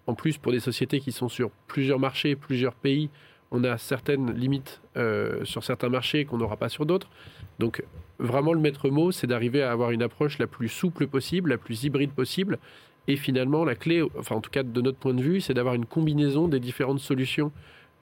En 0.08 0.16
plus, 0.16 0.38
pour 0.38 0.52
des 0.52 0.60
sociétés 0.60 1.00
qui 1.00 1.12
sont 1.12 1.30
sur 1.30 1.52
plusieurs 1.68 2.00
marchés, 2.00 2.36
plusieurs 2.36 2.74
pays, 2.74 3.10
on 3.52 3.64
a 3.64 3.78
certaines 3.78 4.32
limites 4.32 4.82
euh, 4.98 5.44
sur 5.46 5.64
certains 5.64 5.90
marchés 5.90 6.26
qu'on 6.26 6.38
n'aura 6.38 6.58
pas 6.58 6.70
sur 6.70 6.86
d'autres. 6.86 7.10
Donc, 7.60 7.84
vraiment, 8.18 8.54
le 8.54 8.60
maître 8.60 8.90
mot, 8.90 9.12
c'est 9.12 9.28
d'arriver 9.28 9.62
à 9.62 9.72
avoir 9.72 9.92
une 9.92 10.02
approche 10.02 10.40
la 10.40 10.48
plus 10.48 10.70
souple 10.70 11.08
possible, 11.08 11.50
la 11.50 11.58
plus 11.58 11.84
hybride 11.84 12.12
possible. 12.12 12.60
Et 13.08 13.18
finalement, 13.18 13.66
la 13.66 13.76
clé, 13.76 14.04
enfin, 14.18 14.36
en 14.36 14.42
tout 14.42 14.52
cas, 14.52 14.64
de 14.64 14.82
notre 14.82 14.98
point 14.98 15.14
de 15.14 15.22
vue, 15.22 15.42
c'est 15.42 15.54
d'avoir 15.54 15.76
une 15.76 15.86
combinaison 15.86 16.48
des 16.48 16.60
différentes 16.60 17.00
solutions 17.00 17.52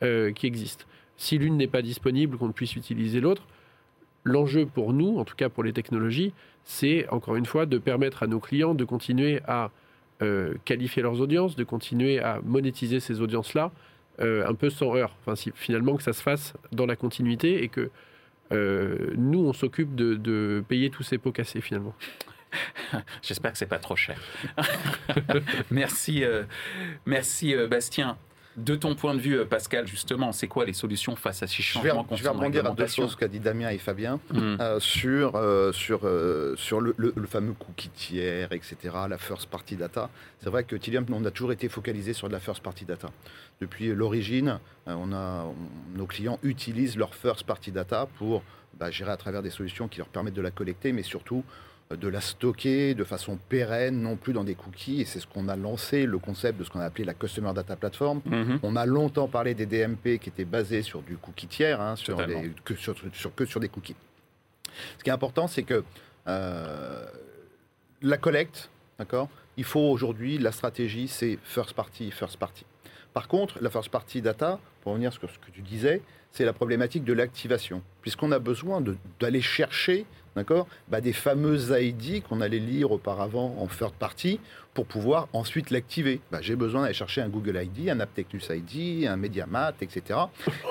euh, 0.04 0.32
qui 0.32 0.46
existent. 0.46 0.86
si 1.18 1.38
l'une 1.38 1.58
n'est 1.58 1.68
pas 1.68 1.82
disponible, 1.82 2.38
qu'on 2.38 2.54
puisse 2.54 2.78
utiliser 2.78 3.20
l'autre. 3.20 3.44
L'enjeu 4.30 4.66
pour 4.68 4.94
nous, 4.94 5.18
en 5.18 5.26
tout 5.26 5.36
cas 5.36 5.50
pour 5.50 5.64
les 5.64 5.74
technologies, 5.74 6.34
c'est 6.64 7.10
encore 7.10 7.36
une 7.36 7.48
fois 7.48 7.66
de 7.66 7.78
permettre 7.80 8.24
à 8.24 8.28
nos 8.28 8.40
clients 8.40 8.76
de 8.76 8.86
continuer 8.86 9.42
à 9.48 9.72
euh, 10.22 10.54
qualifier 10.66 11.02
leurs 11.02 11.20
audiences, 11.20 11.56
de 11.56 11.64
continuer 11.64 12.20
à 12.20 12.40
monétiser 12.44 13.00
ces 13.00 13.22
audiences-là 13.22 13.72
euh, 14.22 14.48
un 14.48 14.54
peu 14.54 14.70
sans 14.70 14.96
heurts. 14.96 15.16
Enfin, 15.22 15.36
si, 15.36 15.52
finalement, 15.56 15.96
que 15.96 16.04
ça 16.04 16.14
se 16.14 16.22
fasse 16.22 16.54
dans 16.72 16.86
la 16.86 16.96
continuité 16.96 17.64
et 17.64 17.70
que 17.70 17.90
euh, 18.52 19.14
nous, 19.18 19.40
on 19.40 19.54
s'occupe 19.54 19.96
de, 19.96 20.14
de 20.14 20.64
payer 20.68 20.90
tous 20.90 21.04
ces 21.04 21.18
pots 21.18 21.32
cassés 21.32 21.62
finalement. 21.62 21.96
J'espère 23.22 23.52
que 23.52 23.58
c'est 23.58 23.66
pas 23.66 23.80
trop 23.80 23.96
cher. 23.96 24.20
merci, 25.72 26.24
euh, 26.24 26.44
merci 27.06 27.56
euh, 27.56 27.68
Bastien. 27.68 28.18
De 28.58 28.76
ton 28.76 28.94
point 28.96 29.14
de 29.14 29.20
vue, 29.20 29.38
euh, 29.40 29.46
Pascal, 29.46 29.88
justement, 29.88 30.32
c'est 30.32 30.48
quoi 30.48 30.66
les 30.66 30.74
solutions 30.74 31.16
face 31.16 31.44
à 31.44 31.48
ces 31.48 31.62
Je 31.62 31.80
vais, 31.80 31.90
changements 31.92 32.08
je 32.12 32.24
vais 32.24 32.30
rebondir 32.30 32.66
à 32.66 32.72
deux 32.72 32.88
choses 32.88 33.16
qu'a 33.16 33.28
dit 33.28 33.40
Damien 33.40 33.70
et 33.70 33.78
Fabien 33.78 34.20
Mm. 34.34 34.58
euh, 34.60 34.80
sur, 34.80 35.36
euh, 35.36 35.72
sur, 35.72 36.02
euh, 36.04 36.56
sur 36.58 36.82
le, 36.82 36.94
le- 36.98 37.14
le 37.16 37.28
fameux 37.28 37.54
cookie 37.54 37.90
tiers, 37.90 38.52
etc., 38.52 38.76
la 39.08 39.18
first 39.18 39.46
party 39.50 39.76
data. 39.76 40.10
C'est 40.44 40.50
vrai 40.50 40.64
que 40.66 40.76
Tilium, 40.76 41.06
on 41.14 41.24
a 41.26 41.32
toujours 41.32 41.52
été 41.54 41.70
focalisé 41.70 42.14
sur 42.14 42.28
de 42.28 42.34
la 42.34 42.40
first 42.40 42.62
party 42.62 42.86
data. 42.86 43.10
Depuis 43.62 43.94
l'origine, 43.94 44.60
on 44.88 45.14
a, 45.14 45.46
on- 45.46 45.98
nos 45.98 46.06
clients 46.08 46.40
utilisent 46.44 46.98
leur 46.98 47.14
first 47.16 47.44
party 47.46 47.72
data 47.72 48.08
pour 48.18 48.44
bah, 48.78 48.90
gérer 48.92 49.12
à 49.12 49.18
travers 49.18 49.42
des 49.44 49.52
solutions 49.52 49.88
qui 49.88 50.00
leur 50.00 50.08
permettent 50.08 50.34
de 50.34 50.42
la 50.42 50.52
collecter, 50.52 50.92
mais 50.92 51.04
surtout 51.04 51.44
de 51.98 52.08
la 52.08 52.22
stocker 52.22 52.94
de 52.94 53.04
façon 53.04 53.40
pérenne, 53.50 54.00
non 54.00 54.16
plus 54.16 54.32
dans 54.32 54.44
des 54.44 54.54
cookies. 54.54 55.02
Et 55.02 55.06
c'est 55.06 55.20
ce 55.20 55.26
qu'on 55.26 55.48
a 55.48 55.56
lancé, 55.56 56.06
le 56.06 56.20
concept 56.20 56.60
de 56.60 56.64
ce 56.64 56.70
qu'on 56.70 56.80
a 56.80 56.86
appelé 56.86 57.04
la 57.04 57.16
Customer 57.16 57.52
Data 57.54 57.76
Platform. 57.76 58.22
Mhm. 58.26 58.60
On 58.62 58.76
a 58.76 58.86
longtemps 58.86 59.28
parlé 59.28 59.56
des 59.56 59.66
DMP 59.66 60.20
qui 60.20 60.30
étaient 60.30 60.46
basés 60.46 60.84
sur 60.84 61.02
du 61.02 61.18
cookie 61.18 61.48
tiers, 61.48 61.82
hein, 61.82 61.96
sur 61.96 62.16
des- 62.28 62.52
que, 62.64 62.76
sur, 62.76 62.96
sur- 63.14 63.34
que 63.34 63.46
sur 63.46 63.60
des 63.60 63.70
cookies. 63.70 63.96
Ce 65.00 65.04
qui 65.04 65.10
est 65.10 65.14
important, 65.14 65.48
c'est 65.48 65.64
que 65.64 65.84
euh, 66.28 67.06
la 68.04 68.18
collecte, 68.18 68.70
d'accord 69.00 69.28
Il 69.58 69.64
faut 69.64 69.80
aujourd'hui, 69.80 70.38
la 70.38 70.52
stratégie, 70.52 71.08
c'est 71.08 71.40
first 71.44 71.74
party, 71.74 72.12
first 72.12 72.38
party. 72.38 72.66
Par 73.16 73.28
contre, 73.28 73.58
la 73.64 73.72
first 73.72 73.90
party 73.90 74.22
data, 74.22 74.60
pour 74.84 74.92
revenir 74.92 75.12
sur 75.12 75.28
ce 75.28 75.40
que 75.40 75.50
tu 75.52 75.62
disais, 75.64 76.04
c'est 76.32 76.46
la 76.46 76.54
problématique 76.54 77.04
de 77.04 77.14
l'activation, 77.14 77.82
puisqu'on 78.02 78.32
a 78.32 78.40
besoin 78.40 78.84
d'aller 79.20 79.42
chercher 79.42 80.06
d'accord 80.36 80.68
bah, 80.88 81.02
des 81.02 81.14
fameuses 81.14 81.74
ID 81.78 82.24
qu'on 82.24 82.42
allait 82.42 82.60
lire 82.60 82.92
auparavant 82.92 83.56
en 83.60 83.68
third 83.68 83.94
party 83.94 84.40
pour 84.74 84.86
pouvoir 84.86 85.28
ensuite 85.34 85.72
l'activer. 85.72 86.22
Bah, 86.32 86.40
J'ai 86.42 86.56
besoin 86.56 86.84
d'aller 86.84 86.94
chercher 86.94 87.22
un 87.22 87.30
Google 87.30 87.60
ID, 87.62 87.90
un 87.90 88.00
Aptectus 88.00 88.50
ID, 88.50 89.06
un 89.06 89.18
MediaMat, 89.18 89.74
etc. 89.82 90.20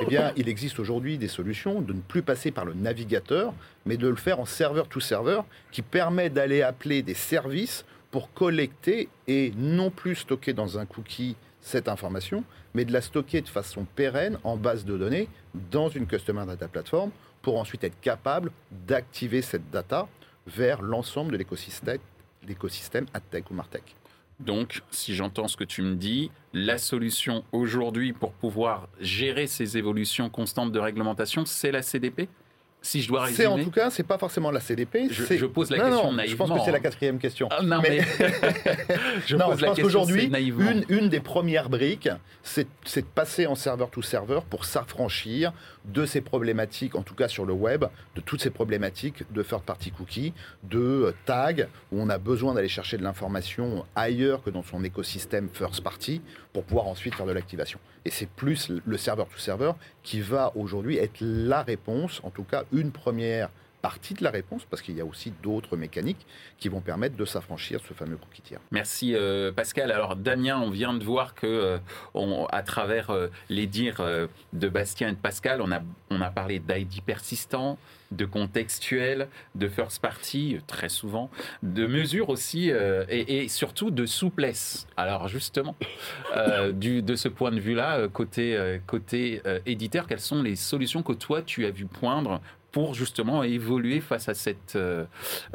Eh 0.01 0.07
bien, 0.07 0.33
il 0.37 0.49
existe 0.49 0.79
aujourd'hui 0.79 1.19
des 1.19 1.29
solutions 1.29 1.81
de 1.81 1.93
ne 1.93 2.01
plus 2.01 2.23
passer 2.23 2.51
par 2.51 2.65
le 2.65 2.75
navigateur, 2.75 3.53
mais 3.85 3.97
de 3.97 4.09
le 4.09 4.17
faire 4.17 4.41
en 4.41 4.47
serveur 4.47 4.89
to 4.89 5.01
serveur, 5.01 5.45
qui 5.73 5.83
permet 5.83 6.31
d'aller 6.31 6.63
appeler 6.63 7.03
des 7.03 7.15
services 7.15 7.85
pour 8.11 8.33
collecter 8.33 9.09
et 9.27 9.53
non 9.57 9.91
plus 9.91 10.17
stocker 10.17 10.55
dans 10.55 10.79
un 10.79 10.87
cookie 10.87 11.37
cette 11.61 11.89
information, 11.89 12.45
mais 12.75 12.85
de 12.85 12.93
la 12.93 13.01
stocker 13.01 13.41
de 13.41 13.49
façon 13.49 13.87
pérenne 13.97 14.39
en 14.45 14.57
base 14.57 14.85
de 14.85 14.97
données 14.97 15.29
dans 15.71 15.89
une 15.89 16.07
Customer 16.07 16.45
Data 16.47 16.69
Platform 16.69 17.11
pour 17.43 17.59
ensuite 17.59 17.85
être 17.85 18.01
capable 18.01 18.51
d'activer 18.87 19.43
cette 19.43 19.71
data 19.71 20.09
vers 20.47 20.83
l'ensemble 20.83 21.33
de 21.33 21.37
l'écosystème, 21.37 21.99
l'écosystème 22.47 23.07
AdTech 23.15 23.51
ou 23.51 23.55
MarTech. 23.55 23.95
Donc, 24.41 24.83
si 24.91 25.15
j'entends 25.15 25.49
ce 25.49 25.57
que 25.57 25.65
tu 25.65 25.83
me 25.83 25.97
dis, 25.97 26.31
la 26.53 26.79
solution 26.79 27.45
aujourd'hui 27.51 28.13
pour 28.13 28.33
pouvoir 28.33 28.89
gérer 29.01 29.49
ces 29.49 29.77
évolutions 29.77 30.31
constantes 30.31 30.71
de 30.71 30.79
réglementation, 30.79 31.45
c'est 31.45 31.73
la 31.73 31.83
CDP 31.83 32.29
Si 32.89 33.03
je 33.03 33.09
dois 33.09 33.27
C'est 33.29 33.45
en 33.45 33.51
résumer 33.57 33.65
tout 33.67 33.71
cas, 33.71 33.91
c'est 33.91 34.03
pas 34.03 34.17
forcément 34.17 34.51
la 34.51 34.61
CDP. 34.61 35.09
Je- 35.11 35.37
je 35.37 35.45
pose 35.45 35.69
la 35.71 35.77
Non, 35.77 35.85
question 35.85 36.05
non, 36.05 36.11
Je 36.13 36.17
naïvement, 36.17 36.47
pense 36.47 36.59
que 36.59 36.65
c'est 36.65 36.71
la 36.71 36.79
hein. 36.79 36.81
quatrième 36.81 37.19
question. 37.19 37.47
Ah, 37.51 37.61
non, 37.63 37.81
mais, 37.83 37.99
je 39.27 39.37
non, 39.37 39.51
pose 39.51 39.57
je 39.59 39.63
la 39.63 39.69
pense 39.69 39.81
qu'aujourd'hui, 39.81 40.25
une, 40.33 40.85
une 40.89 41.09
des 41.11 41.21
premières 41.21 41.69
briques, 41.69 42.09
c'est 42.43 42.67
de 42.97 43.03
passer 43.15 43.47
en 43.47 43.55
serveur 43.57 43.91
to 43.91 44.01
serveur 44.01 44.45
pour 44.45 44.65
s'affranchir 44.65 45.53
de 45.85 46.07
ces 46.07 46.23
problématiques, 46.23 46.95
en 46.95 47.03
tout 47.03 47.15
cas 47.15 47.29
sur 47.29 47.45
le 47.45 47.53
web, 47.53 47.85
de 48.15 48.21
toutes 48.23 48.41
ces 48.41 48.51
problématiques 48.51 49.23
de 49.33 49.43
third 49.43 49.63
party 49.63 49.91
cookies, 49.91 50.33
de 50.63 50.79
euh, 50.79 51.13
tags, 51.27 51.67
où 51.93 52.01
on 52.01 52.09
a 52.09 52.19
besoin 52.19 52.55
d'aller 52.55 52.69
chercher 52.69 52.97
de 52.97 53.03
l'information 53.03 53.85
ailleurs 53.97 54.43
que 54.43 54.51
dans 54.51 54.63
son 54.63 54.83
écosystème 54.85 55.49
first 55.53 55.83
party 55.83 56.21
pour 56.55 56.65
pouvoir 56.65 56.87
ensuite 56.87 57.15
faire 57.15 57.27
de 57.27 57.33
l'activation. 57.33 57.79
Et 58.05 58.11
c'est 58.11 58.29
plus 58.29 58.71
le 58.85 58.97
serveur 58.97 59.29
to 59.29 59.39
serveur 59.39 59.77
qui 60.03 60.21
va 60.21 60.53
aujourd'hui 60.57 60.97
être 60.99 61.17
la 61.21 61.63
réponse, 61.63 62.21
en 62.23 62.31
tout 62.31 62.45
cas 62.45 62.65
une 62.73 62.78
première 62.91 63.49
partie 63.81 64.15
de 64.15 64.25
la 64.25 64.31
réponse, 64.31 64.65
parce 64.69 64.83
qu'il 64.83 64.97
y 64.97 65.01
a 65.01 65.05
aussi 65.05 65.33
d'autres 65.41 65.77
mécaniques 65.77 66.27
qui 66.59 66.69
vont 66.69 66.81
permettre 66.81 67.17
de 67.17 67.25
s'affranchir 67.25 67.81
de 67.81 67.87
ce 67.87 67.95
fameux 67.95 68.17
cookie 68.17 68.43
tiers. 68.43 68.59
Merci 68.73 69.15
euh, 69.15 69.53
Pascal. 69.53 69.93
Alors 69.93 70.17
Damien, 70.17 70.61
on 70.61 70.71
vient 70.71 70.95
de 70.95 71.05
voir 71.05 71.37
que 71.37 71.47
euh, 71.47 71.79
on- 72.13 72.47
à 72.47 72.65
travers 72.65 73.11
euh, 73.11 73.29
les 73.49 73.69
dires 73.69 74.03
de 74.53 74.69
Bastien 74.69 75.11
et 75.11 75.13
de 75.13 75.17
Pascal, 75.17 75.63
on 75.63 75.71
a, 75.71 75.81
on 76.11 76.21
a 76.21 76.29
parlé 76.31 76.59
d'ID 76.59 77.03
persistant, 77.07 77.79
de 78.11 78.25
contextuel, 78.25 79.29
de 79.55 79.69
first 79.69 80.01
party 80.03 80.59
très 80.67 80.89
souvent, 80.89 81.31
de 81.63 81.87
mesures 81.87 82.31
aussi 82.31 82.71
euh, 82.73 83.05
et, 83.09 83.45
et 83.45 83.49
surtout 83.49 83.91
de 83.93 84.07
souplesse. 84.07 84.89
Alors 84.97 85.29
justement, 85.29 85.77
euh, 86.37 86.73
du, 86.73 87.01
de 87.03 87.15
ce 87.15 87.29
point 87.29 87.53
de 87.53 87.61
vue-là, 87.61 88.09
côté, 88.09 88.81
côté 88.89 89.41
euh, 89.47 89.61
éditeur, 89.67 90.07
quelles 90.09 90.19
sont 90.21 90.43
les 90.43 90.57
solutions 90.57 91.03
que 91.05 91.13
toi 91.13 91.43
tu 91.43 91.65
as 91.65 91.71
vu 91.71 91.87
poindre 91.87 92.41
pour 92.79 92.95
justement 92.95 93.43
évoluer 93.43 93.99
face 93.99 94.29
à 94.29 94.35
cette 94.35 94.77
euh, 94.77 95.05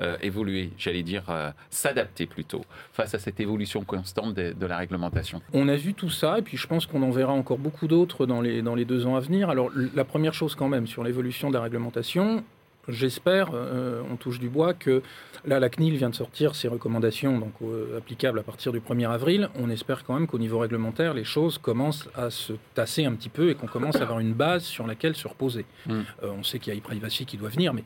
euh, 0.01 0.17
évoluer, 0.21 0.71
j'allais 0.77 1.03
dire 1.03 1.23
euh, 1.29 1.51
s'adapter 1.69 2.25
plutôt 2.25 2.65
face 2.91 3.15
à 3.15 3.19
cette 3.19 3.39
évolution 3.39 3.85
constante 3.85 4.33
de, 4.33 4.65
la 4.65 4.75
réglementation. 4.75 5.41
On 5.53 5.69
a 5.69 5.77
vu 5.77 5.93
tout 5.93 6.09
ça, 6.09 6.39
et 6.39 6.41
puis 6.41 6.57
je 6.57 6.67
pense 6.67 6.85
qu'on 6.85 7.01
en 7.01 7.11
verra 7.11 7.31
encore 7.31 7.59
beaucoup 7.59 7.87
d'autres 7.87 8.25
dans 8.25 8.41
les, 8.41 8.61
dans 8.61 8.75
les 8.75 8.83
deux 8.83 9.05
ans 9.05 9.15
à 9.15 9.21
venir. 9.21 9.49
Alors, 9.49 9.71
la 9.95 10.03
première 10.03 10.33
chose 10.33 10.53
quand 10.53 10.67
même 10.67 10.85
sur 10.85 11.01
l'évolution 11.01 11.47
de 11.47 11.53
la 11.53 11.61
réglementation, 11.61 12.43
j'espère, 12.87 13.51
euh, 13.53 14.01
on 14.11 14.15
touche 14.15 14.39
du 14.39 14.49
bois, 14.49 14.73
que 14.73 15.01
là, 15.45 15.59
la 15.59 15.69
CNIL 15.69 15.95
vient 15.97 16.09
de 16.09 16.15
sortir 16.15 16.55
ses 16.55 16.67
recommandations 16.67 17.39
donc, 17.39 17.53
euh, 17.61 17.97
applicables 17.97 18.39
à 18.39 18.43
partir 18.43 18.71
du 18.71 18.79
1er 18.79 19.09
avril. 19.09 19.49
On 19.55 19.69
espère 19.69 20.03
quand 20.03 20.13
même 20.13 20.27
qu'au 20.27 20.39
niveau 20.39 20.59
réglementaire, 20.59 21.13
les 21.13 21.23
choses 21.23 21.57
commencent 21.57 22.09
à 22.15 22.29
se 22.29 22.53
tasser 22.73 23.05
un 23.05 23.13
petit 23.13 23.29
peu 23.29 23.49
et 23.49 23.55
qu'on 23.55 23.67
commence 23.67 23.97
à 23.97 24.03
avoir 24.03 24.19
une 24.19 24.33
base 24.33 24.63
sur 24.63 24.87
laquelle 24.87 25.15
se 25.15 25.27
reposer. 25.27 25.65
Mm. 25.85 25.91
Euh, 25.91 26.03
on 26.37 26.43
sait 26.43 26.59
qu'il 26.59 26.73
y 26.73 26.75
a 26.75 26.79
e-privacy 26.79 27.25
qui 27.25 27.37
doit 27.37 27.49
venir, 27.49 27.73
mais 27.73 27.83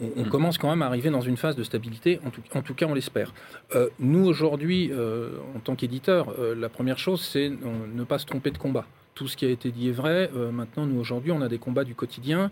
on, 0.00 0.10
on 0.16 0.24
Mm. 0.24 0.28
commence 0.28 0.58
quand 0.58 0.70
même 0.70 0.82
à 0.82 0.86
arriver 0.86 1.10
dans 1.10 1.20
une 1.20 1.36
phase 1.36 1.56
de 1.56 1.64
stabilité, 1.64 2.20
en 2.26 2.30
tout, 2.30 2.42
en 2.54 2.62
tout 2.62 2.74
cas 2.74 2.86
on 2.86 2.94
l'espère. 2.94 3.32
Nous 3.98 4.26
aujourd'hui, 4.26 4.92
en 5.54 5.60
tant 5.60 5.74
qu'éditeur, 5.74 6.34
la 6.56 6.68
première 6.68 6.98
chose 6.98 7.20
c'est 7.20 7.50
ne 7.50 8.04
pas 8.04 8.18
se 8.18 8.26
tromper 8.26 8.50
de 8.50 8.58
combat. 8.58 8.86
Tout 9.14 9.28
ce 9.28 9.36
qui 9.36 9.44
a 9.44 9.50
été 9.50 9.70
dit 9.70 9.88
est 9.88 9.92
vrai. 9.92 10.30
Euh, 10.34 10.50
maintenant, 10.50 10.86
nous 10.86 10.98
aujourd'hui, 10.98 11.32
on 11.32 11.42
a 11.42 11.48
des 11.48 11.58
combats 11.58 11.84
du 11.84 11.94
quotidien. 11.94 12.50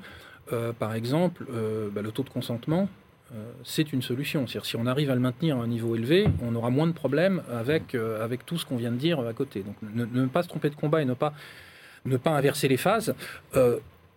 Euh, 0.53 0.73
par 0.73 0.95
exemple, 0.95 1.45
euh, 1.53 1.89
bah, 1.91 2.03
le 2.03 2.11
taux 2.11 2.23
de 2.23 2.31
consentement, 2.31 2.89
euh, 3.35 3.51
c'est 3.65 3.93
une 3.93 4.03
solution. 4.03 4.47
C'est-à-dire, 4.47 4.67
si 4.67 4.77
on 4.77 4.87
arrive 4.87 5.11
à 5.11 5.15
le 5.15 5.21
maintenir 5.21 5.59
à 5.59 5.63
un 5.63 5.67
niveau 5.67 5.95
élevé, 5.97 6.27
on 6.43 6.55
aura 6.55 6.71
moins 6.71 6.87
de 6.87 6.93
problèmes 6.93 7.43
avec, 7.53 7.95
avec 7.95 8.47
tout 8.47 8.59
ce 8.59 8.65
qu'on 8.65 8.77
vient 8.77 8.93
de 8.93 8.97
dire 8.97 9.21
à 9.21 9.33
côté. 9.33 9.63
Donc, 9.63 9.77
ne, 9.83 10.05
ne 10.05 10.27
pas 10.27 10.43
se 10.43 10.49
tromper 10.49 10.71
de 10.71 10.75
combat 10.75 11.03
et 11.03 11.05
ne 11.05 11.15
pas, 11.15 11.35
ne 12.07 12.17
pas 12.17 12.31
inverser 12.31 12.69
les 12.69 12.79
phases. 12.79 13.15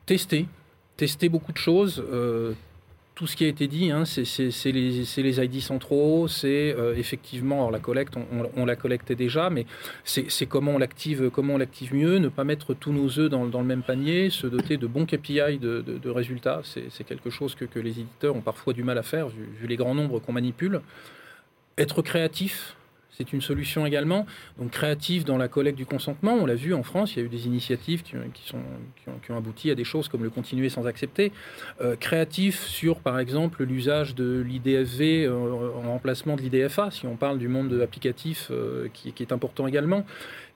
Tester, 0.06 0.48
tester 0.98 1.30
beaucoup 1.30 1.52
de 1.52 1.58
choses. 1.58 2.04
Tout 3.22 3.28
ce 3.28 3.36
qui 3.36 3.46
a 3.46 3.50
été 3.50 3.68
dit, 3.68 3.92
hein, 3.92 4.04
c'est 4.04 4.72
les, 4.72 5.46
ID 5.46 5.62
centraux, 5.62 6.28
c'est 6.28 6.74
euh, 6.76 6.96
effectivement, 6.98 7.70
la 7.70 7.78
collecte, 7.78 8.16
on, 8.58 8.66
la 8.66 8.76
collectait 8.76 9.14
déjà, 9.14 9.52
mais 9.52 9.68
c'est 10.04 10.48
comment 10.48 10.72
on 10.72 10.78
l'active, 10.80 11.30
comment 11.30 11.56
l'active 11.56 11.94
mieux, 11.94 12.18
ne 12.18 12.30
pas 12.30 12.46
mettre 12.46 12.74
tous 12.74 12.92
nos 12.92 13.20
œufs 13.20 13.30
dans, 13.30 13.44
le 13.46 13.64
même 13.64 13.84
panier, 13.84 14.32
se 14.32 14.48
doter 14.48 14.78
de 14.78 14.88
bons 14.88 15.06
KPI 15.06 15.60
de, 15.60 16.10
résultats, 16.10 16.62
c'est 16.64 17.04
quelque 17.04 17.30
chose 17.30 17.54
que, 17.54 17.66
les 17.78 17.92
éditeurs 17.92 18.36
ont 18.36 18.42
parfois 18.42 18.74
du 18.74 18.84
mal 18.84 18.98
à 18.98 19.04
faire 19.04 19.28
vu 19.28 19.68
les 19.68 19.76
grands 19.76 19.94
nombres 19.94 20.18
qu'on 20.18 20.34
manipule. 20.34 20.82
Être 21.78 22.02
créatif, 22.02 22.76
c'est 23.22 23.34
une 23.34 23.42
solution 23.42 23.86
également. 23.86 24.26
Donc 24.58 24.72
créatif 24.72 25.26
dans 25.26 25.38
la 25.38 25.48
collecte 25.48 25.78
du 25.78 25.86
consentement, 25.86 26.34
on 26.34 26.46
l'a 26.46 26.56
vu 26.56 26.74
en 26.74 26.84
France, 26.84 27.16
il 27.16 27.20
y 27.20 27.22
a 27.22 27.26
eu 27.26 27.30
des 27.30 27.46
initiatives 27.46 28.02
qui, 28.02 28.16
ont, 28.56 29.38
abouti 29.38 29.72
à 29.72 29.76
des 29.76 29.84
choses 29.84 30.08
comme 30.08 30.24
le 30.24 30.30
continuer 30.30 30.70
sans 30.70 30.88
accepter. 30.88 31.32
Euh, 31.82 31.96
créatif 31.96 32.60
sur, 32.60 33.00
par 33.00 33.20
exemple, 33.20 33.64
l'usage 33.64 34.16
de 34.16 34.42
l'IDFV 34.42 35.26
euh, 35.26 35.32
en 35.84 35.92
remplacement 35.92 36.36
de 36.36 36.42
l'IDFA, 36.42 36.92
si 36.92 37.06
on 37.08 37.16
parle 37.16 37.38
du 37.38 37.48
monde 37.48 37.80
applicatif 37.82 38.48
euh, 38.52 38.88
qui 38.94 39.14
est 39.20 39.32
important 39.32 39.68
également. 39.68 40.06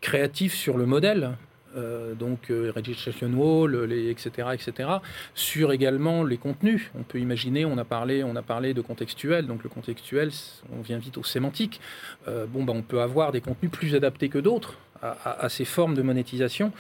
Créatif 0.02 0.54
sur 0.54 0.78
le 0.78 0.86
modèle. 0.86 1.32
Euh, 1.76 2.14
donc 2.14 2.50
euh, 2.50 2.72
registration 2.74 3.28
wall, 3.34 3.92
etc., 3.92 4.50
etc. 4.54 4.90
Sur 5.34 5.72
également 5.74 6.24
les 6.24 6.38
contenus, 6.38 6.90
on 6.98 7.04
peut 7.04 7.20
imaginer, 7.20 7.66
on 7.66 7.78
a 7.78 7.84
parlé, 7.84 8.24
on 8.24 8.36
a 8.36 8.42
parlé 8.42 8.74
de 8.74 8.82
contextuel, 8.82 9.46
donc 9.46 9.64
le 9.64 9.70
contextuel, 9.70 10.32
on 10.72 10.82
vient 10.82 10.98
vite 10.98 11.18
au 11.18 11.24
sémantique. 11.24 11.82
Euh, 12.28 12.46
bon, 12.48 12.64
bah, 12.64 12.74
on 12.76 12.82
peut 12.82 13.02
avoir 13.02 13.32
des 13.32 13.42
contenus 13.42 13.72
plus 13.72 13.94
adaptés 13.96 14.30
que 14.30 14.38
d'autres 14.38 14.76
à, 15.02 15.50
ces 15.50 15.66
formes 15.66 15.94
de 15.94 16.02
monétisation. 16.02 16.72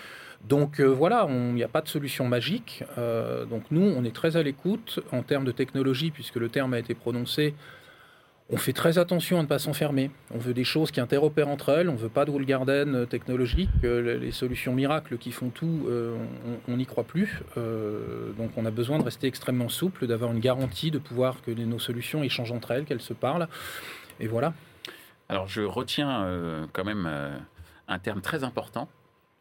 Donc 0.47 0.79
voilà, 0.79 1.27
il 1.29 1.53
n'y 1.53 1.63
a 1.63 1.67
pas 1.67 1.81
de 1.81 1.87
solution 1.87 2.27
magique. 2.27 2.83
donc 3.49 3.63
nous, 3.69 3.81
on 3.81 4.03
est 4.03 4.15
très 4.15 4.35
à 4.37 4.41
l'écoute 4.41 4.99
en 5.11 5.21
termes 5.21 5.45
de 5.45 5.51
technologie, 5.51 6.09
puisque 6.09 6.37
le 6.37 6.49
terme 6.49 6.73
a 6.73 6.79
été 6.79 6.95
prononcé 6.95 7.53
on 8.51 8.57
fait 8.57 8.73
très 8.73 8.99
attention 8.99 9.39
à 9.39 9.41
ne 9.41 9.47
pas 9.47 9.57
s'enfermer. 9.57 10.11
On 10.31 10.37
veut 10.37 10.53
des 10.53 10.63
choses 10.63 10.91
qui 10.91 10.99
interopèrent 10.99 11.47
entre 11.47 11.69
elles. 11.69 11.89
On 11.89 11.93
ne 11.93 11.97
veut 11.97 12.09
pas 12.09 12.25
de 12.25 12.31
wall 12.31 12.45
garden 12.45 12.95
euh, 12.95 13.05
technologique. 13.05 13.71
les 13.81 14.31
solutions 14.31 14.73
miracles 14.73 15.17
qui 15.17 15.31
font 15.31 15.49
tout, 15.49 15.85
euh, 15.87 16.15
on 16.67 16.77
n'y 16.77 16.85
croit 16.85 17.05
plus. 17.05 17.41
Euh, 17.57 18.31
donc 18.33 18.51
on 18.55 18.65
a 18.65 18.71
besoin 18.71 18.99
de 18.99 19.03
rester 19.03 19.25
extrêmement 19.25 19.69
souple, 19.69 20.05
d'avoir 20.05 20.31
une 20.31 20.39
garantie 20.39 20.91
de 20.91 20.99
pouvoir 20.99 21.41
que 21.41 21.51
nos 21.51 21.79
solutions 21.79 22.21
échangent 22.21 22.51
entre 22.51 22.71
elles, 22.71 22.85
qu'elles 22.85 23.01
se 23.01 23.13
parlent. 23.13 23.47
Et 24.19 24.27
voilà. 24.27 24.53
Alors 25.27 25.47
je 25.47 25.61
retiens 25.61 26.67
quand 26.71 26.85
même 26.85 27.09
un 27.87 27.99
terme 27.99 28.21
très 28.21 28.43
important. 28.43 28.87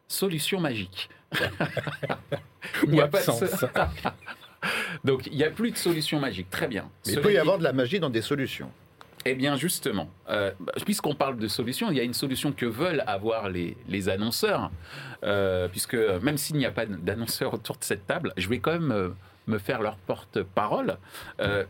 Solution 0.07 0.59
magique. 0.59 1.09
il 2.83 2.89
n'y 2.89 3.01
a 3.01 3.07
pas 3.07 3.19
de 3.19 3.23
sens. 3.23 3.43
Donc 5.03 5.27
il 5.27 5.37
n'y 5.37 5.43
a 5.43 5.51
plus 5.51 5.69
de 5.69 5.77
solution 5.77 6.19
magique. 6.19 6.49
Très 6.49 6.67
bien. 6.67 6.89
Mais 7.05 7.13
il 7.13 7.21
peut 7.21 7.33
y 7.33 7.37
avoir 7.37 7.59
de 7.59 7.63
la 7.63 7.73
magie 7.73 7.99
dans 7.99 8.09
des 8.09 8.23
solutions. 8.23 8.71
Eh 9.27 9.33
bien, 9.33 9.55
justement, 9.55 10.07
euh, 10.29 10.51
puisqu'on 10.85 11.15
parle 11.15 11.37
de 11.39 11.47
solutions, 11.47 11.89
il 11.89 11.97
y 11.97 11.99
a 11.99 12.03
une 12.03 12.13
solution 12.13 12.51
que 12.51 12.67
veulent 12.67 13.03
avoir 13.07 13.49
les, 13.49 14.09
annonceurs, 14.09 14.69
euh, 15.23 15.67
puisque 15.67 15.95
même 15.95 16.37
s'il 16.37 16.57
n'y 16.57 16.65
a 16.67 16.71
pas 16.71 16.85
d'annonceurs 16.85 17.55
autour 17.55 17.77
de 17.77 17.83
cette 17.83 18.05
table, 18.05 18.33
je 18.37 18.47
vais 18.47 18.59
quand 18.59 18.73
même 18.73 18.91
euh, 18.91 19.09
me 19.47 19.57
faire 19.57 19.81
leur 19.81 19.97
porte-parole. 19.97 20.97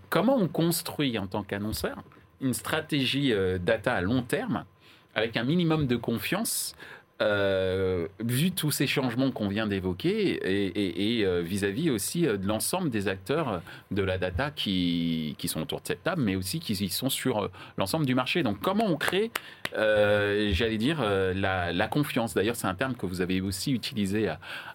comment 0.10 0.36
on 0.36 0.50
construit 0.50 1.18
en 1.18 1.28
tant 1.28 1.44
qu'annonceur 1.44 2.04
une 2.42 2.54
stratégie 2.54 3.34
data 3.62 3.94
à 3.94 4.02
long 4.02 4.22
terme 4.22 4.66
avec 5.14 5.38
un 5.38 5.44
minimum 5.44 5.88
de 5.88 5.96
confiance 5.96 6.76
euh, 7.22 8.10
vu 8.20 8.52
tous 8.52 8.72
ces 8.72 8.88
changements 8.88 9.32
qu'on 9.32 9.48
vient 9.48 9.68
d'évoquer 9.68 10.38
et 10.44 11.26
euh, 11.26 11.42
vis-à-vis 11.42 11.90
aussi 11.90 12.28
euh, 12.28 12.36
de 12.36 12.46
l'ensemble 12.46 12.90
des 12.90 13.08
acteurs 13.08 13.62
de 13.92 14.04
la 14.04 14.18
data 14.18 14.52
qui, 14.52 15.34
sont 15.46 15.62
autour 15.62 15.80
de 15.80 15.88
cette 15.88 16.04
table, 16.04 16.22
mais 16.22 16.36
aussi 16.36 16.60
qui 16.60 16.90
sont 16.90 17.10
sur 17.10 17.50
l'ensemble 17.78 18.06
du 18.06 18.16
marché. 18.16 18.44
Donc 18.44 18.60
comment 18.60 18.86
on 18.86 18.98
crée, 18.98 19.32
j'allais 19.74 20.78
dire, 20.78 21.02
la, 21.02 21.88
confiance? 21.88 22.34
D'ailleurs, 22.34 22.58
c'est 22.58 22.68
un 22.68 22.76
terme 22.76 22.96
que 22.96 23.06
vous 23.06 23.22
avez 23.22 23.40
aussi 23.40 23.72
utilisé 23.72 24.30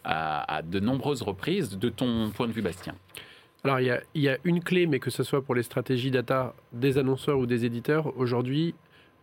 à, 0.05 0.63
de 0.65 0.81
nombreuses 0.81 1.23
reprises. 1.23 1.77
De 1.77 1.91
ton 1.91 2.31
point 2.31 2.47
de 2.47 2.53
vue, 2.53 2.63
Bastien 2.63 2.95
alors, 3.63 3.79
il 3.79 4.01
y, 4.15 4.29
a, 4.31 4.39
une 4.45 4.63
clé, 4.63 4.87
mais 4.87 5.01
que 5.01 5.11
ce 5.11 5.23
soit 5.23 5.45
pour 5.45 5.55
les 5.55 5.63
stratégies 5.63 6.11
data 6.11 6.55
des 6.73 6.97
annonceurs 6.97 7.39
ou 7.39 7.45
des 7.45 7.67
éditeurs, 7.67 8.17
aujourd'hui, 8.17 8.75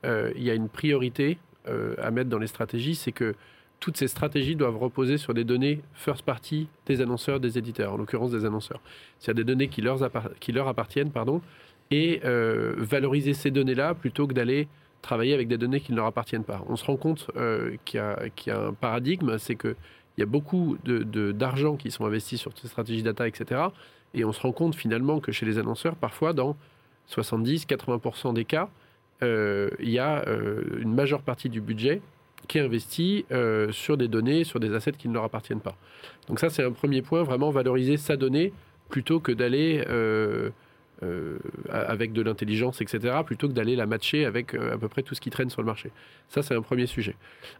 il 0.03 0.43
y 0.43 0.51
a 0.51 0.53
une 0.53 0.69
priorité 0.69 1.39
euh, 1.67 1.95
à 2.01 2.12
mettre 2.12 2.29
dans 2.29 2.39
les 2.39 2.47
stratégies, 2.47 2.95
c'est 2.95 3.12
que 3.12 3.36
toutes 3.79 3.97
ces 3.97 4.07
stratégies 4.07 4.55
doivent 4.55 4.77
reposer 4.77 5.17
sur 5.17 5.33
des 5.33 5.43
données 5.43 5.81
first 5.93 6.24
party 6.24 6.67
des 6.86 7.01
annonceurs, 7.01 7.39
des 7.39 7.57
éditeurs, 7.57 7.93
en 7.93 7.97
l'occurrence 7.97 8.31
des 8.31 8.45
annonceurs. 8.45 8.81
C'est-à-dire 9.19 9.45
des 9.45 9.51
données 9.51 9.67
qui 9.67 9.81
leur, 9.81 10.67
appartiennent, 10.67 11.12
pardon, 11.12 11.41
et 11.91 12.21
euh, 12.25 12.74
valoriser 12.77 13.33
ces 13.33 13.51
données-là 13.51 13.93
plutôt 13.93 14.27
que 14.27 14.33
d'aller 14.33 14.67
travailler 15.01 15.33
avec 15.33 15.47
des 15.47 15.57
données 15.57 15.79
qui 15.79 15.91
ne 15.91 15.97
leur 15.97 16.07
appartiennent 16.07 16.43
pas. 16.43 16.63
On 16.67 16.75
se 16.75 16.86
rend 16.86 16.97
compte 16.97 17.29
euh, 17.38 17.75
qu'il 17.86 18.00
y, 18.00 18.50
a 18.50 18.59
un 18.59 18.74
paradigme, 18.74 19.38
c'est 19.38 19.55
qu'il 19.55 19.75
y 20.17 20.24
a 20.24 20.25
beaucoup 20.25 20.77
d'argent 20.83 21.75
qui 21.75 21.91
sont 21.91 22.05
investis 22.05 22.39
sur 22.39 22.51
ces 22.57 22.67
stratégies 22.67 23.03
data, 23.03 23.27
etc. 23.27 23.62
Et 24.13 24.25
on 24.25 24.33
se 24.33 24.41
rend 24.41 24.51
compte 24.51 24.75
finalement 24.75 25.19
que 25.19 25.31
chez 25.31 25.45
les 25.45 25.59
annonceurs, 25.59 25.95
parfois, 25.95 26.33
dans 26.33 26.57
70-80% 27.12 28.33
des 28.33 28.45
cas, 28.45 28.69
il 29.21 29.89
y 29.89 30.00
a 30.00 30.27
euh, 30.27 30.62
une 30.79 30.93
majeure 30.93 31.21
partie 31.21 31.50
du 31.50 31.62
budget 31.62 32.01
qui 32.47 32.59
est 32.59 32.62
investi 32.62 33.25
euh, 33.31 33.71
sur 33.71 33.97
des 33.97 34.07
données, 34.07 34.43
sur 34.43 34.59
des 34.59 34.74
assets 34.74 34.93
qui 34.93 35.09
ne 35.09 35.13
leur 35.13 35.24
appartiennent 35.24 35.59
pas. 35.59 35.75
Donc 36.27 36.39
ça, 36.39 36.50
c'est 36.50 36.63
un 36.63 36.72
premier 36.72 37.01
point, 37.01 37.24
vraiment 37.24 37.50
valoriser 37.50 37.98
sa 37.98 38.15
donnée 38.15 38.53
plutôt 38.89 39.20
que 39.20 39.31
d'aller 39.31 39.83
avec 41.70 42.13
de 42.13 42.22
l'intelligence, 42.22 42.81
etc., 42.81 43.18
plutôt 43.25 43.48
que 43.48 43.53
d'aller 43.53 43.75
la 43.75 43.85
matcher 43.85 44.25
avec 44.25 44.53
à 44.53 44.77
peu 44.77 44.87
près 44.87 45.03
tout 45.03 45.13
ce 45.13 45.22
qui 45.22 45.29
traîne 45.29 45.50
sur 45.50 45.61
le 45.61 45.65
marché. 45.65 45.92
Ça, 46.29 46.42
c'est 46.42 46.55
un 46.55 46.61
premier 46.61 46.85
sujet. 46.85 47.15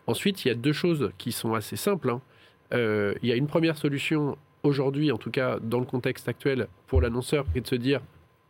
Ensuite, 0.08 0.46
il 0.46 0.48
y 0.48 0.52
a 0.52 0.56
deux 0.56 0.74
choses 0.74 1.12
qui 1.18 1.32
sont 1.32 1.54
assez 1.54 1.76
simples. 1.76 2.10
Hein. 2.10 2.22
il 2.72 3.28
y 3.28 3.32
a 3.32 3.36
une 3.36 3.48
première 3.48 3.78
solution 3.78 4.38
aujourd'hui, 4.64 5.12
en 5.12 5.18
tout 5.18 5.32
cas 5.32 5.60
dans 5.62 5.80
le 5.80 5.86
contexte 5.86 6.30
actuel, 6.30 6.68
pour 6.88 7.02
l'annonceur, 7.02 7.46
qui 7.52 7.58
est 7.58 7.62
de 7.62 7.68
se 7.68 7.76
dire 7.76 8.02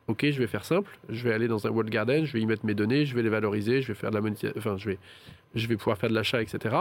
ok, 0.07 0.29
je 0.29 0.39
vais 0.39 0.47
faire 0.47 0.65
simple, 0.65 0.97
je 1.09 1.23
vais 1.23 1.33
aller 1.33 1.47
dans 1.47 1.67
un 1.67 1.69
walled 1.69 1.89
garden, 1.89 2.25
je 2.25 2.33
vais 2.33 2.41
y 2.41 2.45
mettre 2.45 2.65
mes 2.65 2.73
données, 2.73 3.05
je 3.05 3.15
vais 3.15 3.23
les 3.23 3.29
valoriser, 3.29 3.81
je 3.81 3.89
vais 3.89 3.93
faire 3.93 4.09
de 4.09 4.15
la 4.15 4.21
monétisation, 4.21 4.57
enfin, 4.57 4.77
je 4.77 4.91
vais, 4.91 4.97
je 5.53 5.67
vais 5.67 5.75
pouvoir 5.75 5.97
faire 5.97 6.09
de 6.09 6.15
l'achat, 6.15 6.41
etc. 6.41 6.75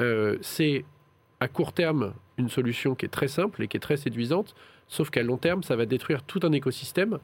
Euh, 0.00 0.36
c'est 0.42 0.84
à 1.40 1.48
court 1.48 1.72
terme 1.72 2.14
une 2.36 2.48
solution 2.48 2.94
qui 2.94 3.06
est 3.06 3.10
très 3.10 3.28
simple 3.28 3.62
et 3.62 3.68
qui 3.68 3.76
est 3.76 3.80
très 3.80 3.96
séduisante, 3.96 4.54
sauf 4.86 5.10
qu'à 5.10 5.22
long 5.22 5.38
terme, 5.38 5.62
ça 5.62 5.76
va 5.76 5.86
détruire 5.86 6.22
tout 6.22 6.40
un 6.42 6.52
écosystème. 6.52 7.18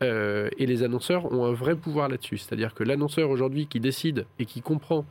Euh, 0.00 0.48
et 0.58 0.66
les 0.66 0.84
annonceurs 0.84 1.32
ont 1.32 1.44
un 1.44 1.52
vrai 1.52 1.74
pouvoir 1.74 2.08
là-dessus. 2.08 2.38
C'est-à-dire 2.38 2.72
que 2.72 2.84
l'annonceur 2.84 3.30
aujourd'hui 3.30 3.66
qui 3.66 3.80
décide 3.80 4.26
et 4.38 4.44
qui 4.44 4.62
comprend 4.62 5.04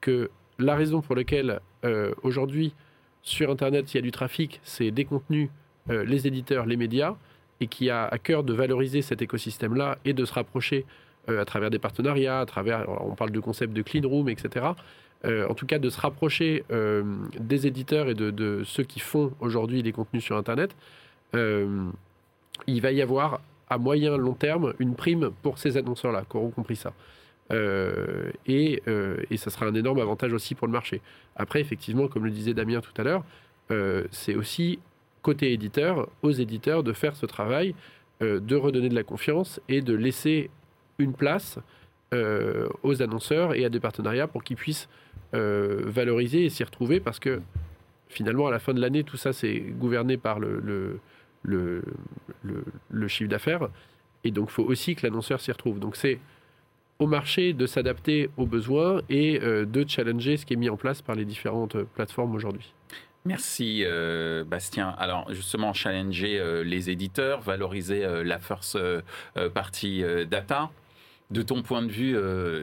que 0.00 0.30
la 0.58 0.74
raison 0.74 1.02
pour 1.02 1.14
laquelle 1.14 1.60
euh, 1.84 2.14
aujourd'hui 2.22 2.72
sur 3.22 3.50
Internet 3.50 3.92
il 3.92 3.98
y 3.98 4.00
a 4.00 4.02
du 4.02 4.12
trafic, 4.12 4.60
c'est 4.62 4.90
des 4.90 5.04
contenus, 5.04 5.50
les 5.88 6.28
éditeurs, 6.28 6.66
les 6.66 6.76
médias, 6.76 7.16
et 7.60 7.66
qui 7.66 7.90
a 7.90 8.06
à 8.06 8.18
cœur 8.18 8.42
de 8.42 8.52
valoriser 8.52 9.02
cet 9.02 9.22
écosystème-là 9.22 9.98
et 10.04 10.12
de 10.12 10.24
se 10.24 10.32
rapprocher 10.32 10.86
euh, 11.28 11.40
à 11.40 11.44
travers 11.44 11.70
des 11.70 11.78
partenariats, 11.78 12.40
à 12.40 12.46
travers, 12.46 12.86
on 12.88 13.14
parle 13.14 13.30
de 13.30 13.40
concept 13.40 13.72
de 13.72 13.82
clean 13.82 14.08
room, 14.08 14.28
etc. 14.28 14.66
Euh, 15.26 15.46
en 15.48 15.54
tout 15.54 15.66
cas, 15.66 15.78
de 15.78 15.90
se 15.90 16.00
rapprocher 16.00 16.64
euh, 16.70 17.02
des 17.38 17.66
éditeurs 17.66 18.08
et 18.08 18.14
de, 18.14 18.62
ceux 18.64 18.84
qui 18.84 19.00
font 19.00 19.32
aujourd'hui 19.40 19.82
les 19.82 19.92
contenus 19.92 20.24
sur 20.24 20.36
Internet, 20.36 20.74
il 21.34 22.80
va 22.80 22.90
y 22.90 23.00
avoir 23.02 23.40
à 23.68 23.78
moyen 23.78 24.16
long 24.16 24.34
terme 24.34 24.74
une 24.80 24.96
prime 24.96 25.30
pour 25.42 25.58
ces 25.58 25.76
annonceurs-là 25.76 26.24
qui 26.28 26.36
auront 26.36 26.50
compris 26.50 26.74
ça. 26.76 26.92
et, 28.46 28.82
et 29.30 29.36
ça 29.36 29.50
sera 29.50 29.66
un 29.66 29.74
énorme 29.74 30.00
avantage 30.00 30.32
aussi 30.32 30.56
pour 30.56 30.66
le 30.66 30.72
marché. 30.72 31.00
Après, 31.36 31.60
effectivement, 31.60 32.08
comme 32.08 32.24
le 32.24 32.32
disait 32.32 32.52
Damien 32.52 32.80
tout 32.80 33.00
à 33.00 33.04
l'heure, 33.04 33.24
c'est 34.10 34.34
aussi 34.34 34.80
côté 35.22 35.52
éditeur, 35.52 36.08
aux 36.22 36.30
éditeurs 36.30 36.82
de 36.82 36.92
faire 36.92 37.16
ce 37.16 37.26
travail, 37.26 37.74
euh, 38.22 38.40
de 38.40 38.56
redonner 38.56 38.88
de 38.88 38.94
la 38.94 39.02
confiance 39.02 39.60
et 39.68 39.80
de 39.80 39.94
laisser 39.94 40.50
une 40.98 41.14
place 41.14 41.58
euh, 42.12 42.68
aux 42.82 43.02
annonceurs 43.02 43.54
et 43.54 43.64
à 43.64 43.70
des 43.70 43.80
partenariats 43.80 44.26
pour 44.26 44.44
qu'ils 44.44 44.56
puissent 44.56 44.88
euh, 45.34 45.82
valoriser 45.86 46.44
et 46.44 46.50
s'y 46.50 46.64
retrouver 46.64 47.00
parce 47.00 47.18
que 47.18 47.40
finalement, 48.08 48.46
à 48.46 48.50
la 48.50 48.58
fin 48.58 48.74
de 48.74 48.80
l'année, 48.80 49.04
tout 49.04 49.16
ça, 49.16 49.32
c'est 49.32 49.60
gouverné 49.60 50.16
par 50.16 50.38
le, 50.40 51.00
chiffre 53.06 53.30
d'affaires. 53.30 53.68
Et 54.24 54.32
donc, 54.32 54.48
il 54.50 54.52
faut 54.52 54.64
aussi 54.64 54.96
que 54.96 55.06
l'annonceur 55.06 55.40
s'y 55.40 55.52
retrouve. 55.52 55.78
Donc, 55.78 55.96
c'est 55.96 56.18
au 56.98 57.06
marché 57.06 57.54
de 57.54 57.66
s'adapter 57.66 58.28
aux 58.36 58.46
besoins 58.46 59.00
et 59.08 59.38
de 59.38 59.84
challenger 59.88 60.36
ce 60.36 60.44
qui 60.44 60.54
est 60.54 60.56
mis 60.56 60.68
en 60.68 60.76
place 60.76 61.00
par 61.00 61.14
les 61.14 61.24
différentes 61.24 61.78
plateformes 61.94 62.34
aujourd'hui. 62.34 62.74
Merci 63.24 63.82
euh, 63.84 64.44
Bastien. 64.44 64.94
Alors 64.98 65.32
justement, 65.32 65.72
challenger 65.72 66.38
euh, 66.38 66.62
les 66.62 66.90
éditeurs, 66.90 67.40
valoriser 67.40 68.04
euh, 68.04 68.24
la 68.24 68.38
first 68.38 68.78
partie 69.54 70.04
data. 70.28 70.70
De 71.30 71.42
ton 71.42 71.62
point 71.62 71.82
de 71.82 71.92
vue, 71.92 72.16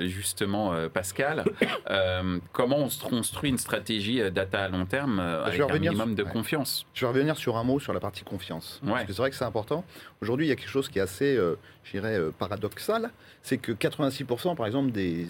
justement, 0.10 0.74
Pascal, 0.89 1.46
comment 2.52 2.80
on 2.80 2.89
se 2.89 3.02
construit 3.02 3.50
une 3.50 3.58
stratégie 3.58 4.20
data 4.30 4.65
à 4.65 4.67
long 4.67 4.86
terme 4.86 5.22
avec 5.22 5.62
un 5.62 5.80
minimum 5.80 6.15
de 6.15 6.24
confiance? 6.24 6.86
Je 6.93 7.06
vais 7.06 7.13
revenir 7.13 7.38
sur 7.38 7.56
un 7.56 7.63
mot 7.63 7.80
sur 7.80 7.93
la 7.93 8.02
partie 8.02 8.26
confiance. 8.26 8.82
Parce 8.86 9.06
que 9.06 9.13
c'est 9.13 9.22
vrai 9.22 9.30
que 9.30 9.38
c'est 9.38 9.46
important. 9.46 9.86
Aujourd'hui, 10.22 10.48
il 10.48 10.50
y 10.50 10.52
a 10.52 10.58
quelque 10.58 10.70
chose 10.70 10.89
qui 10.89 11.00
est 11.00 11.02
assez, 11.02 11.39
je 11.86 11.91
dirais, 11.91 12.20
paradoxal. 12.38 13.12
C'est 13.41 13.58
que 13.58 13.72
86% 13.72 14.58
par 14.58 14.65
exemple 14.65 14.91
des 14.91 15.28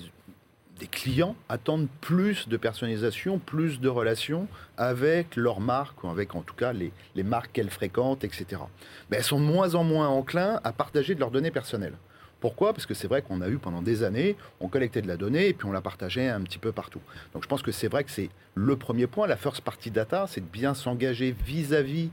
des 0.78 0.88
clients 0.88 1.36
attendent 1.50 1.88
plus 2.02 2.48
de 2.48 2.58
personnalisation, 2.58 3.40
plus 3.40 3.80
de 3.80 3.90
relations 3.90 4.48
avec 4.78 5.36
leurs 5.36 5.60
marques, 5.60 6.04
ou 6.04 6.10
avec 6.10 6.36
en 6.36 6.42
tout 6.42 6.56
cas 6.56 6.74
les, 6.74 6.92
marques 7.24 7.52
qu'elles 7.54 7.70
fréquentent, 7.70 8.24
etc. 8.24 8.62
Mais 9.10 9.18
elles 9.18 9.24
sont 9.24 9.40
de 9.40 9.46
moins 9.46 9.76
en 9.76 9.84
moins 9.84 10.08
enclins 10.08 10.60
à 10.64 10.72
partager 10.72 11.16
de 11.16 11.20
leurs 11.20 11.32
données 11.32 11.52
personnelles. 11.52 11.96
Pourquoi? 12.40 12.74
Parce 12.74 12.86
que 12.86 12.94
c'est 12.94 13.08
vrai 13.08 13.24
qu'on 13.24 13.42
a 13.42 13.50
eu 13.50 13.58
pendant 13.58 13.82
des 13.82 14.04
années, 14.04 14.36
on 14.60 14.68
collectait 14.68 15.02
de 15.02 15.08
la 15.08 15.18
donnée 15.18 15.48
et 15.48 15.54
puis 15.54 15.68
on 15.68 15.72
la 15.72 15.82
partageait 15.82 16.30
un 16.30 16.42
petit 16.42 16.60
peu 16.60 16.72
partout. 16.72 17.02
Donc 17.34 17.42
je 17.42 17.48
pense 17.48 17.64
que 17.64 17.72
c'est 17.72 17.88
vrai 17.88 18.04
que 18.04 18.12
c'est 18.12 18.30
le 18.54 18.76
premier 18.76 19.08
point, 19.08 19.26
la 19.26 19.38
first 19.38 19.62
party 19.62 19.90
data, 19.90 20.26
c'est 20.28 20.42
de 20.42 20.46
bien 20.46 20.76
s'engager 20.76 21.36
vis-à-vis 21.46 22.12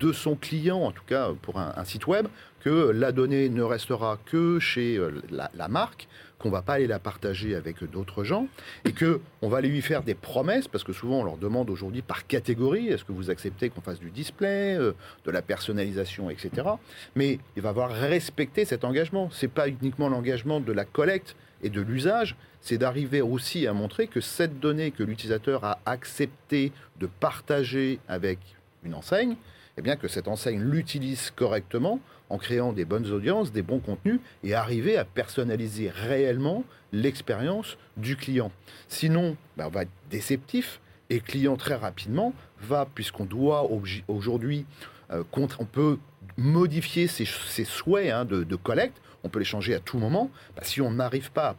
de 0.00 0.12
son 0.12 0.34
client, 0.34 0.80
en 0.80 0.92
tout 0.92 1.04
cas 1.06 1.30
pour 1.42 1.58
un, 1.58 1.84
site 1.84 2.06
web, 2.06 2.26
que 2.60 2.90
la 2.90 3.12
donnée 3.12 3.48
ne 3.48 3.62
restera 3.62 4.18
que 4.24 4.58
chez 4.58 4.96
euh, 4.96 5.22
la, 5.30 5.68
marque, 5.68 6.08
qu'on 6.38 6.50
va 6.50 6.62
pas 6.62 6.74
aller 6.74 6.86
la 6.86 6.98
partager 6.98 7.54
avec 7.54 7.84
d'autres 7.90 8.24
gens, 8.24 8.48
et 8.84 8.92
que 8.92 9.20
on 9.42 9.48
va 9.48 9.60
lui 9.60 9.82
faire 9.82 10.02
des 10.02 10.14
promesses, 10.14 10.66
parce 10.68 10.84
que 10.84 10.92
souvent 10.92 11.20
on 11.20 11.24
leur 11.24 11.36
demande 11.36 11.70
aujourd'hui 11.70 12.02
par 12.02 12.26
catégorie, 12.26 12.88
est-ce 12.88 13.04
que 13.04 13.12
vous 13.12 13.30
acceptez 13.30 13.70
qu'on 13.70 13.82
fasse 13.82 14.00
du 14.00 14.10
display, 14.10 14.76
euh, 14.76 14.92
de 15.24 15.30
la 15.30 15.42
personnalisation, 15.42 16.30
etc. 16.30 16.68
Mais 17.14 17.38
il 17.56 17.62
va 17.62 17.68
avoir 17.68 17.90
respecté 17.90 18.64
cet 18.64 18.84
engagement. 18.84 19.30
C'est 19.32 19.48
pas 19.48 19.68
uniquement 19.68 20.08
l'engagement 20.08 20.60
de 20.60 20.72
la 20.72 20.84
collecte 20.84 21.36
et 21.62 21.70
de 21.70 21.80
l'usage, 21.80 22.36
c'est 22.60 22.78
d'arriver 22.78 23.20
aussi 23.20 23.66
à 23.66 23.72
montrer 23.72 24.06
que 24.06 24.20
cette 24.20 24.58
donnée 24.60 24.90
que 24.90 25.02
l'utilisateur 25.02 25.64
a 25.64 25.78
accepté 25.86 26.72
de 26.98 27.06
partager 27.06 28.00
avec 28.08 28.38
une 28.84 28.94
enseigne, 28.94 29.36
eh 29.76 29.82
bien 29.82 29.96
que 29.96 30.08
cette 30.08 30.28
enseigne 30.28 30.60
l'utilise 30.60 31.30
correctement 31.30 32.00
en 32.30 32.38
créant 32.38 32.72
des 32.72 32.84
bonnes 32.84 33.10
audiences, 33.10 33.52
des 33.52 33.62
bons 33.62 33.80
contenus 33.80 34.20
et 34.42 34.54
arriver 34.54 34.96
à 34.96 35.04
personnaliser 35.04 35.90
réellement 35.90 36.64
l'expérience 36.92 37.76
du 37.96 38.16
client. 38.16 38.50
Sinon, 38.88 39.36
ben, 39.56 39.66
on 39.66 39.70
va 39.70 39.82
être 39.82 39.90
déceptif 40.10 40.80
et 41.10 41.20
client 41.20 41.56
très 41.56 41.74
rapidement 41.74 42.32
va, 42.60 42.86
puisqu'on 42.94 43.24
doit 43.24 43.68
aujourd'hui, 44.08 44.64
euh, 45.10 45.22
on 45.36 45.64
peut 45.64 45.98
modifier 46.36 47.06
ses, 47.06 47.24
souhaits 47.64 48.10
hein, 48.10 48.24
de, 48.24 48.56
collecte, 48.56 49.00
on 49.22 49.28
peut 49.28 49.38
les 49.38 49.44
changer 49.44 49.74
à 49.74 49.80
tout 49.80 49.98
moment. 49.98 50.30
Ben, 50.56 50.62
si 50.64 50.80
on 50.80 50.92
n'arrive 50.92 51.30
pas 51.30 51.50
à 51.50 51.56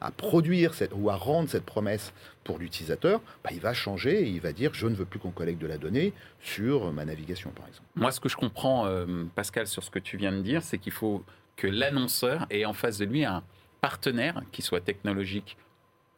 à 0.00 0.10
produire 0.10 0.74
cette, 0.74 0.92
ou 0.94 1.10
à 1.10 1.16
rendre 1.16 1.48
cette 1.48 1.64
promesse 1.64 2.12
pour 2.48 2.58
l'utilisateur, 2.58 3.20
bah, 3.44 3.50
il 3.52 3.60
va 3.60 3.74
changer 3.74 4.22
et 4.22 4.26
il 4.26 4.40
va 4.40 4.54
dire 4.54 4.72
je 4.72 4.86
ne 4.86 4.94
veux 4.94 5.04
plus 5.04 5.18
qu'on 5.18 5.30
collecte 5.30 5.60
de 5.60 5.66
la 5.66 5.76
donnée 5.76 6.14
sur 6.40 6.90
ma 6.94 7.04
navigation, 7.04 7.50
par 7.50 7.68
exemple. 7.68 7.86
Moi, 7.94 8.10
ce 8.10 8.20
que 8.20 8.30
je 8.30 8.36
comprends, 8.36 8.86
euh, 8.86 9.24
Pascal, 9.34 9.66
sur 9.66 9.84
ce 9.84 9.90
que 9.90 9.98
tu 9.98 10.16
viens 10.16 10.32
de 10.32 10.40
dire, 10.40 10.62
c'est 10.62 10.78
qu'il 10.78 10.92
faut 10.92 11.22
que 11.56 11.66
l'annonceur 11.66 12.46
ait 12.48 12.64
en 12.64 12.72
face 12.72 12.96
de 12.96 13.04
lui 13.04 13.22
un 13.26 13.42
partenaire 13.82 14.40
qui 14.50 14.62
soit 14.62 14.80
technologique 14.80 15.58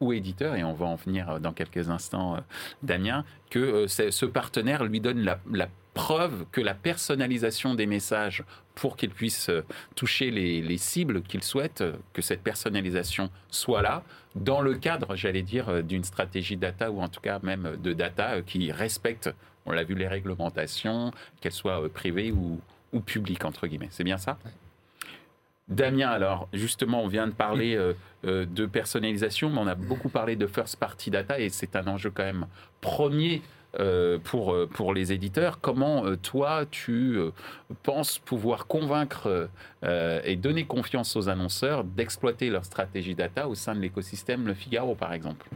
ou 0.01 0.11
éditeur, 0.11 0.55
et 0.55 0.63
on 0.63 0.73
va 0.73 0.85
en 0.85 0.95
venir 0.95 1.29
euh, 1.29 1.39
dans 1.39 1.53
quelques 1.53 1.89
instants, 1.89 2.35
euh, 2.35 2.39
Damien, 2.83 3.23
que 3.49 3.87
ce 3.87 4.25
partenaire 4.25 4.83
lui 4.83 4.99
donne 4.99 5.23
la, 5.23 5.69
preuve 5.93 6.45
que 6.51 6.61
la 6.61 6.73
personnalisation 6.73 7.75
des 7.75 7.85
messages 7.85 8.43
pour 8.75 8.95
qu'il 8.95 9.09
puisse 9.09 9.49
euh, 9.49 9.65
toucher 9.95 10.31
les, 10.31 10.77
cibles 10.77 11.21
qu'il 11.21 11.43
souhaite, 11.43 11.81
euh, 11.81 11.93
que 12.13 12.21
cette 12.21 12.41
personnalisation 12.41 13.29
soit 13.49 13.81
là, 13.81 14.03
dans 14.35 14.61
le 14.61 14.75
cadre, 14.75 15.15
j'allais 15.15 15.41
dire, 15.41 15.69
euh, 15.69 15.81
d'une 15.81 16.03
stratégie 16.03 16.55
data 16.55 16.91
ou 16.91 17.01
en 17.01 17.09
tout 17.09 17.19
cas 17.19 17.39
même 17.43 17.77
de 17.81 17.93
data 17.93 18.41
qui 18.41 18.71
respecte, 18.71 19.29
on 19.65 19.71
l'a 19.71 19.83
vu, 19.83 19.95
les 19.95 20.07
réglementations, 20.07 21.11
qu'elles 21.41 21.51
soient 21.51 21.87
privées 21.89 22.31
ou, 22.31 22.59
ou 22.93 23.01
publiques, 23.01 23.45
entre 23.45 23.67
guillemets. 23.67 23.89
C'est 23.91 24.03
bien 24.05 24.17
ça? 24.17 24.37
Damien, 25.71 26.09
alors 26.09 26.47
justement, 26.53 27.03
on 27.03 27.07
vient 27.07 27.27
de 27.27 27.33
parler 27.33 27.79
de 28.23 28.65
personnalisation, 28.65 29.49
mais 29.49 29.57
on 29.57 29.67
a 29.67 29.75
beaucoup 29.75 30.09
parlé 30.09 30.35
de 30.35 30.45
first 30.45 30.75
party 30.75 31.09
data 31.09 31.39
et 31.39 31.49
c'est 31.49 31.75
un 31.75 31.87
enjeu 31.87 32.11
quand 32.13 32.23
même 32.23 32.45
premier 32.81 33.41
euh, 33.79 34.17
pour, 34.21 34.53
euh, 34.53 34.67
pour 34.67 34.93
les 34.93 35.13
éditeurs. 35.13 35.61
Comment 35.61 36.05
euh, 36.05 36.17
toi, 36.17 36.65
tu 36.69 37.17
penses 37.83 38.19
pouvoir 38.19 38.67
convaincre 38.67 39.49
et 39.83 40.35
donner 40.35 40.65
confiance 40.65 41.15
aux 41.15 41.29
annonceurs 41.29 41.85
d'exploiter 41.85 42.49
leur 42.49 42.65
stratégie 42.65 43.15
data 43.15 43.47
au 43.47 43.55
sein 43.55 43.73
de 43.73 43.79
l'écosystème 43.79 44.45
Le 44.45 44.53
Figaro, 44.53 44.93
par 44.93 45.13
exemple? 45.13 45.47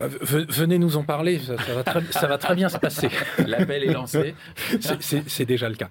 Venez 0.00 0.78
nous 0.80 0.96
en 0.96 1.04
parler, 1.04 1.38
ça, 1.38 1.54
va, 1.54 1.84
très, 1.84 2.02
ça 2.10 2.26
va, 2.26 2.36
très, 2.36 2.56
bien 2.56 2.68
se 2.68 2.78
passer. 2.78 3.08
L'appel 3.46 3.84
est 3.84 3.92
lancé. 3.92 4.34
C'est 4.80 5.44
déjà 5.44 5.68
le 5.68 5.76
cas. 5.76 5.88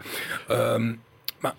Bah, 0.49 1.55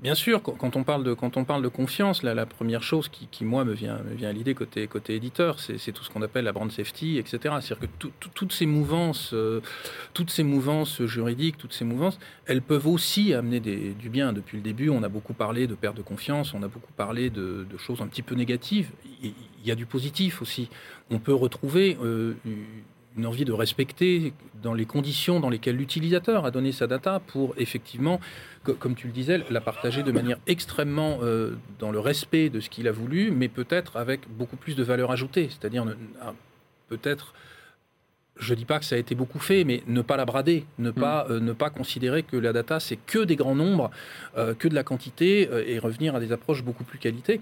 Bien 0.00 0.14
sûr, 0.14 0.42
quand 0.44 0.76
on 0.76 0.84
parle 0.84 1.02
de, 1.02 1.12
quand 1.12 1.36
on 1.36 1.44
parle 1.44 1.60
de 1.60 1.68
confiance, 1.68 2.22
la 2.22 2.46
première 2.46 2.84
chose 2.84 3.08
qui, 3.08 3.44
moi, 3.44 3.64
me 3.64 3.72
vient, 3.72 3.98
me 4.08 4.14
vient 4.14 4.28
à 4.28 4.32
l'idée 4.32 4.54
côté, 4.54 4.86
côté 4.86 5.16
éditeur, 5.16 5.58
c'est 5.58 5.90
tout 5.90 6.04
ce 6.04 6.10
qu'on 6.10 6.22
appelle 6.22 6.44
la 6.44 6.52
brand 6.52 6.70
safety, 6.70 7.18
etc. 7.18 7.56
C'est-à-dire 7.60 7.80
que 7.80 8.06
toutes 8.34 8.52
ces 8.52 8.66
mouvances, 8.66 9.30
euh, 9.32 9.60
toutes 10.14 10.30
ces 10.30 10.44
mouvances 10.44 11.02
juridiques, 11.02 11.58
toutes 11.58 11.72
ces 11.72 11.84
mouvances, 11.84 12.20
elles 12.46 12.62
peuvent 12.62 12.86
aussi 12.86 13.34
amener 13.34 13.58
du 13.58 14.08
bien. 14.08 14.32
Depuis 14.32 14.58
le 14.58 14.62
début, 14.62 14.88
on 14.88 15.02
a 15.02 15.08
beaucoup 15.08 15.34
parlé 15.34 15.66
de 15.66 15.74
perte 15.74 15.96
de 15.96 16.02
confiance, 16.02 16.54
on 16.54 16.62
a 16.62 16.68
beaucoup 16.68 16.92
parlé 16.96 17.28
de, 17.28 17.66
choses 17.76 18.00
un 18.00 18.06
petit 18.06 18.22
peu 18.22 18.36
négatives. 18.36 18.90
Il 19.24 19.34
y 19.64 19.72
a 19.72 19.74
du 19.74 19.86
positif 19.86 20.42
aussi. 20.42 20.68
On 21.10 21.18
peut 21.18 21.34
retrouver 21.34 21.98
euh, 22.04 22.34
une 23.18 23.26
envie 23.26 23.44
de 23.44 23.52
respecter 23.52 24.32
dans 24.62 24.74
les 24.74 24.86
conditions 24.86 25.40
dans 25.40 25.50
lesquelles 25.50 25.76
l'utilisateur 25.76 26.46
a 26.46 26.50
donné 26.50 26.72
sa 26.72 26.86
data 26.86 27.20
pour 27.20 27.54
effectivement, 27.58 28.20
comme 28.62 28.94
tu 28.94 29.08
le 29.08 29.12
disais, 29.12 29.42
la 29.50 29.60
partager 29.60 30.02
de 30.02 30.12
manière 30.12 30.38
extrêmement 30.46 31.18
euh, 31.22 31.52
dans 31.78 31.90
le 31.90 31.98
respect 31.98 32.48
de 32.48 32.60
ce 32.60 32.70
qu'il 32.70 32.86
a 32.86 32.92
voulu, 32.92 33.30
mais 33.30 33.48
peut-être 33.48 33.96
avec 33.96 34.20
beaucoup 34.28 34.56
plus 34.56 34.76
de 34.76 34.82
valeur 34.84 35.10
ajoutée, 35.10 35.48
c'est-à-dire 35.50 35.84
peut-être 36.88 37.34
je 38.38 38.54
dis 38.54 38.64
pas 38.64 38.78
que 38.78 38.84
ça 38.84 38.94
a 38.94 38.98
été 38.98 39.14
beaucoup 39.14 39.38
fait, 39.38 39.64
mais 39.64 39.82
ne 39.86 40.00
pas 40.00 40.16
la 40.16 40.24
brader, 40.24 40.64
ne 40.78 40.90
pas, 40.90 41.24
mm. 41.24 41.32
euh, 41.32 41.40
ne 41.40 41.52
pas 41.52 41.70
considérer 41.70 42.22
que 42.22 42.36
la 42.36 42.52
data 42.52 42.80
c'est 42.80 42.96
que 42.96 43.24
des 43.24 43.36
grands 43.36 43.54
nombres, 43.54 43.90
euh, 44.36 44.54
que 44.54 44.68
de 44.68 44.74
la 44.74 44.84
quantité, 44.84 45.48
euh, 45.50 45.64
et 45.66 45.78
revenir 45.78 46.14
à 46.14 46.20
des 46.20 46.32
approches 46.32 46.62
beaucoup 46.62 46.84
plus 46.84 46.98
qualité. 46.98 47.40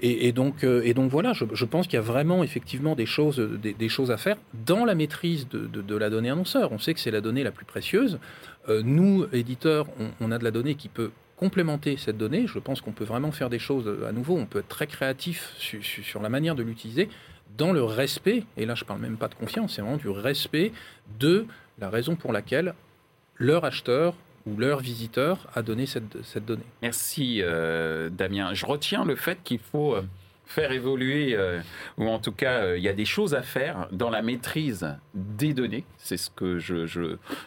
Et, 0.00 0.32
donc, 0.32 0.64
et 0.64 0.94
donc 0.94 1.10
voilà, 1.10 1.32
je, 1.32 1.64
pense 1.64 1.86
qu'il 1.86 1.94
y 1.94 1.98
a 1.98 2.02
vraiment 2.02 2.44
effectivement 2.44 2.94
des 2.94 3.06
choses, 3.06 3.38
des, 3.38 3.88
choses 3.88 4.10
à 4.10 4.16
faire 4.16 4.36
dans 4.66 4.84
la 4.84 4.94
maîtrise 4.94 5.48
de, 5.48 5.96
la 5.96 6.10
donnée 6.10 6.30
annonceur. 6.30 6.72
On 6.72 6.78
sait 6.78 6.94
que 6.94 7.00
c'est 7.00 7.10
la 7.10 7.20
donnée 7.20 7.42
la 7.42 7.50
plus 7.50 7.64
précieuse. 7.64 8.18
nous, 8.68 9.26
éditeurs, 9.32 9.86
on, 10.20 10.30
a 10.30 10.38
de 10.38 10.44
la 10.44 10.50
donnée 10.50 10.74
qui 10.74 10.88
peut 10.88 11.10
complémenter 11.36 11.96
cette 11.96 12.18
donnée. 12.18 12.46
Je 12.46 12.58
pense 12.58 12.80
qu'on 12.80 12.92
peut 12.92 13.04
vraiment 13.04 13.32
faire 13.32 13.50
des 13.50 13.58
choses 13.58 13.90
à 14.06 14.12
nouveau. 14.12 14.36
On 14.36 14.46
peut 14.46 14.60
être 14.60 14.68
très 14.68 14.86
créatif 14.86 15.54
sur 15.58 16.22
la 16.22 16.28
manière 16.28 16.54
de 16.54 16.62
l'utiliser 16.62 17.08
dans 17.56 17.72
le 17.72 17.82
respect, 17.82 18.44
et 18.56 18.66
là 18.66 18.74
je 18.74 18.84
ne 18.84 18.88
parle 18.88 19.00
même 19.00 19.16
pas 19.16 19.28
de 19.28 19.34
confiance, 19.34 19.74
c'est 19.74 19.82
vraiment 19.82 19.96
du 19.96 20.08
respect 20.08 20.72
de 21.18 21.46
la 21.78 21.90
raison 21.90 22.16
pour 22.16 22.32
laquelle 22.32 22.74
leur 23.36 23.64
acheteur 23.64 24.14
ou 24.46 24.56
leur 24.56 24.78
visiteur 24.78 25.48
a 25.54 25.62
donné 25.62 25.86
cette, 25.86 26.22
cette 26.22 26.44
donnée. 26.44 26.62
Merci 26.82 27.40
euh, 27.42 28.08
Damien. 28.10 28.54
Je 28.54 28.64
retiens 28.64 29.04
le 29.04 29.16
fait 29.16 29.38
qu'il 29.42 29.58
faut 29.58 29.94
euh, 29.94 30.02
faire 30.46 30.70
évoluer, 30.70 31.34
euh, 31.34 31.60
ou 31.98 32.08
en 32.08 32.20
tout 32.20 32.32
cas 32.32 32.76
il 32.76 32.82
y 32.82 32.88
a 32.88 32.92
des 32.92 33.04
choses 33.04 33.34
à 33.34 33.42
faire 33.42 33.88
dans 33.90 34.10
la 34.10 34.22
maîtrise 34.22 34.86
des 35.14 35.52
données. 35.52 35.84
C'est 35.98 36.16
ce 36.16 36.30
que 36.30 36.58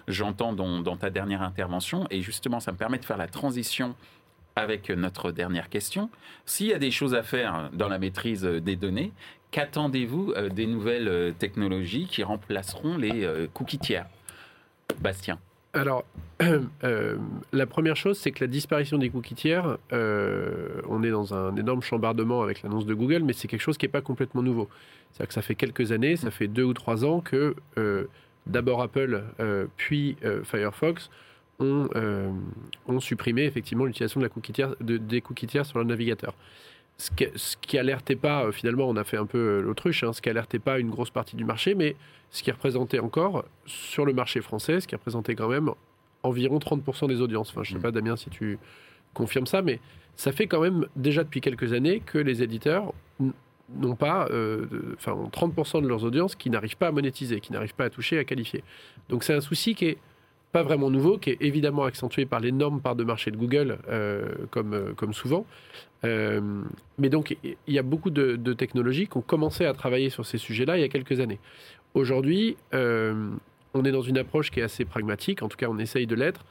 j'entends 0.08 0.52
je, 0.52 0.58
dans, 0.58 0.80
dans 0.82 0.98
ta 0.98 1.10
dernière 1.10 1.42
intervention, 1.42 2.06
et 2.10 2.22
justement 2.22 2.60
ça 2.60 2.74
me 2.74 2.78
permet 2.78 2.98
de 2.98 3.06
faire 3.06 3.18
la 3.18 3.28
transition 3.28 3.96
avec 4.56 4.90
notre 4.90 5.32
dernière 5.32 5.70
question. 5.70 6.10
S'il 6.46 6.68
y 6.68 6.74
a 6.74 6.80
des 6.80 6.92
choses 6.92 7.16
à 7.16 7.24
faire 7.24 7.70
dans 7.72 7.88
la 7.88 7.98
maîtrise 7.98 8.44
des 8.44 8.76
données, 8.76 9.14
Qu'attendez-vous 9.52 10.34
euh, 10.36 10.50
des 10.50 10.68
nouvelles 10.68 11.08
euh, 11.08 11.32
technologies 11.32 12.06
qui 12.06 12.22
remplaceront 12.24 12.98
les 12.98 13.24
euh, 13.24 13.48
cookies 13.52 13.80
tiers? 13.80 14.06
Bastien. 15.02 15.40
Alors, 15.74 16.04
la 17.54 17.66
première 17.68 17.96
chose, 17.96 18.18
c'est 18.18 18.32
que 18.32 18.44
la 18.44 18.48
disparition 18.48 18.98
des 18.98 19.10
cookies 19.10 19.36
tiers, 19.36 19.78
on 19.92 21.04
est 21.04 21.12
dans 21.12 21.36
un 21.36 21.56
énorme 21.56 21.84
chambardement 21.84 22.42
avec 22.42 22.64
l'annonce 22.64 22.88
de 22.88 22.96
Google, 22.96 23.22
mais 23.24 23.34
c'est 23.34 23.48
quelque 23.48 23.62
chose 23.62 23.78
qui 23.78 23.86
n'est 23.86 23.92
pas 23.92 24.02
complètement 24.02 24.42
nouveau. 24.42 24.68
C'est-à-dire 25.12 25.28
que 25.28 25.34
ça 25.36 25.44
fait 25.44 25.54
quelques 25.54 25.92
années, 25.92 26.16
ça 26.16 26.32
fait 26.32 26.48
deux 26.48 26.64
ou 26.64 26.74
trois 26.74 27.06
ans 27.06 27.22
que 27.22 27.56
d'abord 28.48 28.82
Apple, 28.82 29.24
puis 29.78 30.18
Firefox 30.44 31.12
ont, 31.60 33.00
supprimé 33.00 33.44
effectivement 33.44 33.86
l'utilisation 33.86 34.22
de 34.22 34.98
des 34.98 35.22
cookies 35.22 35.48
tiers 35.48 35.68
sur 35.68 35.78
le 35.78 35.86
navigateur 35.86 36.34
ce 37.00 37.12
qui, 37.12 37.26
ce 37.36 37.78
alertait 37.78 38.18
pas, 38.18 38.44
euh, 38.44 38.52
finalement, 38.52 38.88
on 38.88 38.98
a 38.98 39.06
fait 39.06 39.18
un 39.18 39.26
peu 39.26 39.38
euh, 39.38 39.62
l'autruche, 39.62 40.04
hein, 40.04 40.12
ce 40.12 40.22
qui 40.22 40.30
alertait 40.30 40.60
pas 40.60 40.80
une 40.80 40.90
grosse 40.90 41.10
partie 41.10 41.38
du 41.38 41.46
marché, 41.46 41.74
mais 41.74 41.96
ce 42.30 42.44
qui 42.44 42.52
représentait 42.52 43.00
encore, 43.00 43.46
sur 43.66 44.06
le 44.06 44.14
marché 44.14 44.42
français, 44.42 44.82
ce 44.82 44.88
qui 44.88 44.96
représentait 44.96 45.34
quand 45.34 45.48
même 45.48 45.72
environ 46.24 46.60
30% 46.60 47.08
des 47.08 47.22
audiences. 47.22 47.52
Enfin, 47.52 47.64
je 47.64 47.72
ne 47.72 47.76
sais 47.76 47.80
mm. 47.80 47.84
pas, 47.84 47.92
Damien, 47.92 48.18
si 48.18 48.30
tu 48.30 48.60
confirmes 49.14 49.48
ça, 49.48 49.62
mais 49.62 49.80
ça 50.18 50.34
fait 50.34 50.48
quand 50.48 50.60
même 50.60 50.88
déjà 50.98 51.24
depuis 51.24 51.40
quelques 51.40 51.72
années 51.72 52.02
que 52.06 52.18
les 52.18 52.44
éditeurs 52.44 52.94
n'ont 53.76 53.96
pas, 53.96 54.28
euh, 54.32 54.66
enfin, 54.96 55.14
30% 55.32 55.82
de 55.82 55.88
leurs 55.88 56.04
audiences 56.04 56.36
qui 56.36 56.50
n'arrivent 56.50 56.76
pas 56.76 56.88
à 56.88 56.92
monétiser, 56.92 57.40
qui 57.40 57.54
n'arrivent 57.54 57.76
pas 57.76 57.86
à 57.86 57.90
toucher, 57.90 58.20
à 58.20 58.26
qualifier. 58.26 58.62
Donc 59.08 59.24
c'est 59.24 59.34
un 59.34 59.42
souci 59.42 59.74
qui 59.74 59.86
est 59.86 59.98
pas 60.52 60.64
vraiment 60.64 60.90
nouveau, 60.90 61.18
qui 61.18 61.30
est 61.30 61.38
évidemment 61.42 61.84
accentué 61.84 62.26
par 62.26 62.40
l'énorme 62.40 62.82
part 62.82 62.96
de 62.96 63.04
marché 63.04 63.30
de 63.30 63.38
Google, 63.38 63.78
comme, 64.50 64.94
comme 64.96 65.14
souvent, 65.14 65.46
euh, 66.06 66.42
mais 66.98 67.10
donc, 67.10 67.36
il 67.44 67.74
y 67.74 67.80
a 67.80 67.84
beaucoup 67.84 68.10
de, 68.10 68.54
technologies 68.54 69.08
qui 69.08 69.18
ont 69.18 69.22
commencé 69.22 69.66
à 69.66 69.74
travailler 69.74 70.10
sur 70.10 70.26
ces 70.26 70.38
sujets-là 70.38 70.78
il 70.78 70.82
y 70.82 70.84
a 70.84 70.90
quelques 70.90 71.20
années. 71.20 71.40
Aujourd'hui, 71.94 72.58
euh, 72.74 73.30
on 73.74 73.84
est 73.84 73.92
dans 73.92 74.02
une 74.02 74.18
approche 74.18 74.52
qui 74.52 74.60
est 74.60 74.64
assez 74.64 74.86
pragmatique, 74.86 75.42
en 75.42 75.50
tout 75.50 75.58
cas 75.58 75.68
on 75.70 75.78
essaye 75.78 76.08
de 76.08 76.16
l'être. 76.16 76.46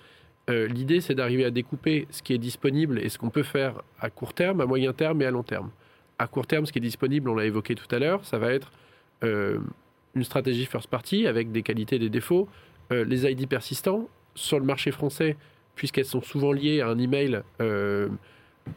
Euh, 0.50 0.66
l'idée, 0.66 1.00
c'est 1.00 1.14
d'arriver 1.14 1.44
à 1.44 1.50
découper 1.50 2.06
ce 2.10 2.22
qui 2.22 2.32
est 2.32 2.38
disponible 2.38 2.98
et 2.98 3.08
ce 3.08 3.18
qu'on 3.18 3.30
peut 3.30 3.42
faire 3.42 3.82
à 4.00 4.10
court 4.10 4.32
terme, 4.32 4.60
à 4.60 4.66
moyen 4.66 4.92
terme 4.92 5.20
et 5.22 5.26
à 5.26 5.30
long 5.30 5.42
terme. 5.42 5.70
À 6.18 6.26
court 6.26 6.46
terme, 6.46 6.66
ce 6.66 6.72
qui 6.72 6.78
est 6.78 6.82
disponible, 6.82 7.28
on 7.28 7.34
l'a 7.34 7.44
évoqué 7.44 7.74
tout 7.74 7.92
à 7.94 7.98
l'heure, 7.98 8.24
ça 8.24 8.38
va 8.38 8.52
être 8.52 8.72
une 9.20 10.22
stratégie 10.22 10.64
first 10.64 10.88
party 10.88 11.26
avec 11.26 11.50
des 11.50 11.62
qualités 11.62 11.98
des 11.98 12.08
défauts, 12.08 12.48
les 12.90 13.30
ID 13.30 13.48
persistants, 13.48 14.08
sur 14.34 14.58
le 14.58 14.64
marché 14.64 14.90
français, 14.90 15.36
puisqu'elles 15.74 16.04
sont 16.04 16.22
souvent 16.22 16.52
liées 16.52 16.80
à 16.80 16.88
un 16.88 16.98
email 16.98 17.42
euh, 17.60 18.08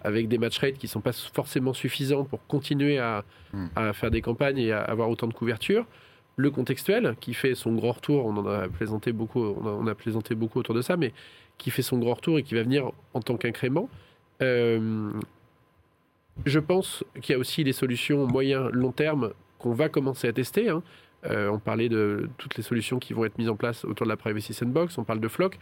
avec 0.04 0.28
des 0.28 0.38
match 0.38 0.58
rates 0.60 0.76
qui 0.78 0.86
ne 0.88 0.90
sont 0.92 1.02
pas 1.02 1.12
forcément 1.14 1.74
suffisants 1.74 2.24
pour 2.26 2.46
continuer 2.48 2.98
à, 3.00 3.24
Hmm. 3.54 3.68
à 3.76 3.92
faire 3.92 4.12
des 4.12 4.22
campagnes 4.22 4.60
et 4.60 4.72
à 4.72 4.80
avoir 4.82 5.10
autant 5.10 5.28
de 5.28 5.34
couverture. 5.34 5.86
Le 6.38 6.50
contextuel, 6.52 7.16
qui 7.20 7.34
fait 7.34 7.54
son 7.54 7.74
grand 7.74 7.92
retour, 7.92 8.26
on 8.26 8.38
en 8.38 8.46
a 8.48 8.70
plaisanté 8.70 9.12
beaucoup, 9.12 9.42
on 9.44 9.68
a, 9.68 9.72
on 9.72 9.88
a 9.88 9.94
plaisanté 9.96 10.36
beaucoup 10.36 10.58
autour 10.60 10.74
de 10.74 10.82
ça, 10.82 10.96
mais 10.96 11.12
qui 11.58 11.70
fait 11.70 11.82
son 11.82 11.98
grand 12.00 12.14
retour 12.14 12.40
et 12.40 12.44
qui 12.44 12.56
va 12.56 12.64
venir 12.64 12.92
en 13.14 13.20
tant 13.22 13.36
qu'incrément. 13.36 13.90
Euh, 14.42 15.12
je 16.46 16.60
pense 16.60 17.04
qu'il 17.22 17.34
y 17.34 17.36
a 17.36 17.40
aussi 17.40 17.64
des 17.66 17.74
solutions 17.74 18.26
moyen 18.26 18.70
long 18.72 18.92
terme 18.94 19.34
qu'on 19.60 19.74
va 19.74 19.90
commencer 19.90 20.28
à 20.30 20.34
tester. 20.34 20.70
hein. 20.70 20.82
Euh, 21.30 21.50
on 21.50 21.60
parlait 21.60 21.90
de 21.90 22.30
toutes 22.38 22.56
les 22.58 22.64
solutions 22.64 23.00
qui 23.00 23.14
vont 23.14 23.26
être 23.26 23.38
mises 23.38 23.50
en 23.50 23.56
place 23.56 23.86
autour 23.86 24.06
de 24.06 24.10
la 24.10 24.18
Privacy 24.18 24.54
Sandbox. 24.54 24.98
On 24.98 25.04
parle 25.04 25.20
de 25.20 25.28
Flock. 25.28 25.58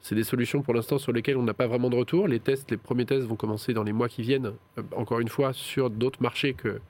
C'est 0.00 0.14
des 0.14 0.24
solutions 0.24 0.62
pour 0.62 0.74
l'instant 0.74 0.98
sur 0.98 1.12
lesquelles 1.12 1.36
on 1.36 1.42
n'a 1.42 1.54
pas 1.54 1.66
vraiment 1.66 1.90
de 1.90 1.96
retour. 1.96 2.28
Les 2.28 2.40
tests, 2.40 2.70
les 2.70 2.76
premiers 2.76 3.06
tests 3.06 3.26
vont 3.26 3.36
commencer 3.36 3.72
dans 3.72 3.82
les 3.82 3.92
mois 3.92 4.08
qui 4.08 4.22
viennent, 4.22 4.52
euh, 4.78 4.82
encore 4.94 5.20
une 5.20 5.28
fois, 5.28 5.52
sur 5.52 5.90
d'autres 5.90 6.22
marchés 6.22 6.54
que, 6.54 6.80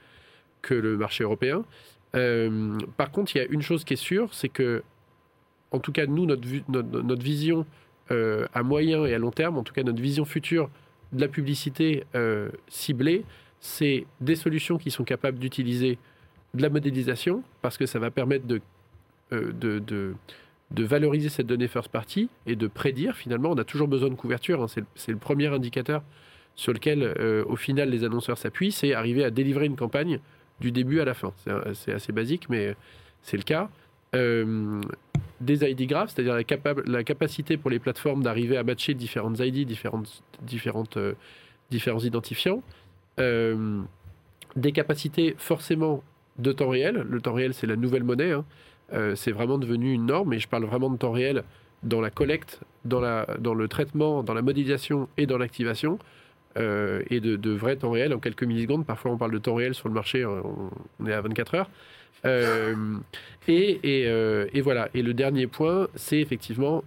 que 0.62 0.74
le 0.74 0.96
marché 0.96 1.24
européen. 1.24 1.64
Euh, 2.14 2.76
par 2.96 3.10
contre, 3.10 3.34
il 3.34 3.38
y 3.38 3.40
a 3.40 3.46
une 3.46 3.62
chose 3.62 3.84
qui 3.84 3.94
est 3.94 3.96
sûre, 3.96 4.34
c'est 4.34 4.48
que, 4.48 4.82
en 5.70 5.78
tout 5.78 5.92
cas, 5.92 6.06
nous, 6.06 6.26
notre, 6.26 6.46
notre, 6.68 7.22
vision 7.22 7.66
à 8.10 8.62
moyen 8.62 9.04
et 9.04 9.12
à 9.12 9.18
long 9.18 9.30
terme, 9.30 9.58
en 9.58 9.62
tout 9.62 9.74
cas 9.74 9.82
notre 9.82 10.00
vision 10.00 10.24
future 10.24 10.70
de 11.12 11.20
la 11.20 11.28
publicité 11.28 12.04
ciblée, 12.66 13.26
c'est 13.60 14.06
des 14.22 14.34
solutions 14.34 14.78
qui 14.78 14.90
sont 14.90 15.04
capables 15.04 15.38
d'utiliser 15.38 15.98
de 16.54 16.62
la 16.62 16.70
modélisation, 16.70 17.42
parce 17.62 17.76
que 17.78 17.86
ça 17.86 17.98
va 17.98 18.10
permettre 18.10 18.46
de, 18.46 18.60
euh, 19.32 19.52
de, 19.52 19.78
de, 19.78 20.14
de 20.70 20.84
valoriser 20.84 21.28
cette 21.28 21.46
donnée 21.46 21.68
first 21.68 21.88
party 21.90 22.28
et 22.46 22.56
de 22.56 22.66
prédire, 22.66 23.16
finalement, 23.16 23.50
on 23.50 23.58
a 23.58 23.64
toujours 23.64 23.88
besoin 23.88 24.08
de 24.08 24.14
couverture, 24.14 24.62
hein, 24.62 24.66
c'est 24.94 25.10
le- 25.12 25.16
premier 25.18 25.46
indicateur 25.48 26.02
sur 26.54 26.72
lequel, 26.72 27.02
euh, 27.02 27.44
au 27.46 27.56
final, 27.56 27.90
les 27.90 28.02
annonceurs 28.04 28.38
s'appuient, 28.38 28.72
c'est 28.72 28.92
arriver 28.94 29.24
à 29.24 29.30
délivrer 29.30 29.66
une 29.66 29.76
campagne 29.76 30.18
du 30.60 30.72
début 30.72 31.00
à 31.00 31.04
la 31.04 31.14
fin. 31.14 31.32
C'est 31.36 31.52
C'est 31.74 31.92
assez 31.92 32.12
basique, 32.12 32.48
mais 32.48 32.74
c'est 33.22 33.36
le 33.36 33.44
cas. 33.44 33.68
Euh, 34.16 34.80
des 35.40 35.64
ID 35.70 35.86
graphs, 35.86 36.10
c'est-à-dire 36.10 36.34
la, 36.34 36.42
capa- 36.42 36.82
la 36.86 37.04
capacité 37.04 37.56
pour 37.56 37.70
les 37.70 37.78
plateformes 37.78 38.22
d'arriver 38.24 38.56
à 38.56 38.64
matcher 38.64 38.94
différentes 38.94 39.38
ID, 39.38 39.64
différentes, 39.66 40.22
différentes, 40.42 40.96
euh, 40.96 41.12
différents 41.70 42.00
identifiants. 42.00 42.62
Euh, 43.20 43.80
des 44.56 44.72
capacités 44.72 45.36
forcément 45.38 46.02
de 46.38 46.52
temps 46.52 46.68
réel. 46.68 47.04
Le 47.08 47.20
temps 47.20 47.32
réel, 47.34 47.54
c'est 47.54 47.66
la 47.66 47.76
nouvelle 47.76 48.04
monnaie. 48.04 48.32
hein. 48.32 48.44
Euh, 48.92 49.14
c'est 49.16 49.32
vraiment 49.32 49.58
devenu 49.58 49.92
une 49.92 50.06
norme, 50.06 50.32
et 50.32 50.38
je 50.38 50.48
parle 50.48 50.64
vraiment 50.64 50.90
de 50.90 50.96
temps 50.96 51.12
réel 51.12 51.44
dans 51.82 52.00
la 52.00 52.10
collecte, 52.10 52.60
dans, 52.84 53.00
la, 53.00 53.26
dans 53.38 53.54
le 53.54 53.68
traitement, 53.68 54.22
dans 54.22 54.34
la 54.34 54.42
modélisation 54.42 55.08
et 55.16 55.26
dans 55.26 55.38
l'activation. 55.38 55.98
euh, 56.58 57.02
et 57.10 57.20
de, 57.20 57.36
de 57.36 57.50
vrai 57.52 57.76
temps 57.76 57.90
réel 57.92 58.12
en 58.14 58.18
quelques 58.18 58.42
millisecondes. 58.44 58.84
Parfois, 58.86 59.12
on 59.12 59.18
parle 59.18 59.32
de 59.32 59.38
temps 59.38 59.54
réel 59.54 59.74
sur 59.74 59.88
le 59.88 59.94
marché, 59.94 60.22
euh, 60.24 60.40
on, 61.00 61.06
est 61.06 61.12
à 61.12 61.20
24 61.20 61.54
heures. 61.54 61.70
Et, 63.48 63.80
et, 63.84 64.02
et 64.52 64.60
voilà. 64.60 64.88
Et 64.94 65.02
le 65.02 65.14
dernier 65.14 65.46
point, 65.46 65.88
c'est 65.94 66.18
effectivement 66.20 66.82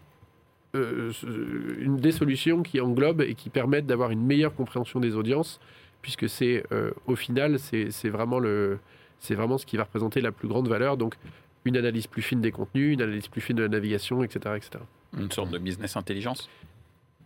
une 0.74 1.98
des 1.98 2.12
solutions 2.12 2.64
qui 2.64 2.80
englobent 2.82 3.22
et 3.22 3.36
qui 3.36 3.50
permettent 3.50 3.86
d'avoir 3.88 4.12
une 4.12 4.26
meilleure 4.26 4.56
compréhension 4.56 5.00
des 5.00 5.16
audiences, 5.16 5.60
puisque 6.02 6.30
c'est 6.30 6.64
au 7.08 7.16
final, 7.16 7.58
c'est 7.60 8.10
vraiment, 8.10 8.40
le- 8.40 8.80
c'est 9.22 9.36
vraiment 9.36 9.58
ce 9.58 9.66
qui 9.66 9.78
va 9.78 9.84
représenter 9.84 10.20
la 10.20 10.34
plus 10.34 10.50
grande 10.50 10.68
valeur. 10.68 10.98
Donc, 10.98 11.16
une 11.64 11.78
analyse 11.78 12.08
plus 12.08 12.24
fine 12.24 12.42
des 12.42 12.52
contenus, 12.52 12.94
une 12.94 13.02
analyse 13.02 13.28
plus 13.28 13.40
fine 13.40 13.56
de 13.56 13.62
la 13.62 13.70
navigation, 13.70 14.24
etc. 14.24 14.56
etc. 14.58 14.84
Une 15.18 15.32
sorte 15.32 15.52
de 15.52 15.58
business 15.58 15.96
intelligence 15.96 16.50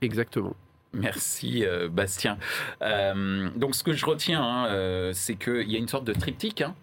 Exactement. 0.02 0.56
Merci 0.94 1.66
euh, 1.66 1.90
Bastien. 1.90 2.38
Euh, 2.82 3.50
donc 3.56 3.76
ce 3.76 3.84
que 3.84 3.94
je 3.94 4.06
retiens, 4.06 4.44
hein, 4.44 4.68
euh, 4.68 5.12
c'est 5.14 5.36
qu'il 5.36 5.70
y 5.70 5.76
a 5.76 5.80
une 5.80 5.88
sorte 5.88 6.06
de 6.06 6.14
triptyque 6.14 6.62
hein, 6.62 6.76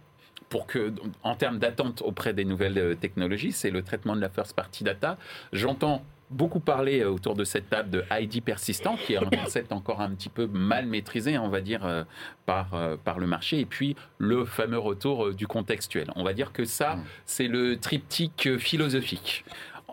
pour 0.48 0.66
que, 0.66 0.92
en 1.22 1.34
termes 1.34 1.58
d'attente 1.58 2.02
auprès 2.02 2.32
des 2.32 2.44
nouvelles 2.44 2.96
technologies, 2.98 3.52
c'est 3.52 3.70
le 3.70 3.82
traitement 3.82 4.16
de 4.16 4.20
la 4.20 4.28
first 4.28 4.54
party 4.54 4.84
data. 4.84 5.18
J'entends 5.52 6.02
beaucoup 6.32 6.60
parler 6.60 7.00
euh, 7.00 7.10
autour 7.10 7.34
de 7.34 7.44
cette 7.44 7.68
table 7.70 7.90
de 7.90 8.04
ID 8.10 8.42
persistant, 8.42 8.96
qui 8.96 9.14
est 9.14 9.18
un 9.18 9.28
concept 9.28 9.72
encore 9.72 10.00
un 10.00 10.10
petit 10.10 10.28
peu 10.28 10.46
mal 10.46 10.86
maîtrisé, 10.86 11.38
on 11.38 11.48
va 11.48 11.60
dire, 11.60 11.84
euh, 11.84 12.04
par, 12.46 12.74
euh, 12.74 12.96
par 12.96 13.18
le 13.18 13.26
marché, 13.26 13.60
et 13.60 13.64
puis 13.64 13.96
le 14.18 14.44
fameux 14.44 14.78
retour 14.78 15.34
du 15.34 15.46
contextuel. 15.46 16.10
On 16.16 16.24
va 16.24 16.32
dire 16.32 16.52
que 16.52 16.64
ça, 16.64 16.96
Mm. 16.96 17.04
c'est 17.26 17.48
le 17.48 17.76
triptyque 17.78 18.58
philosophique. 18.58 19.44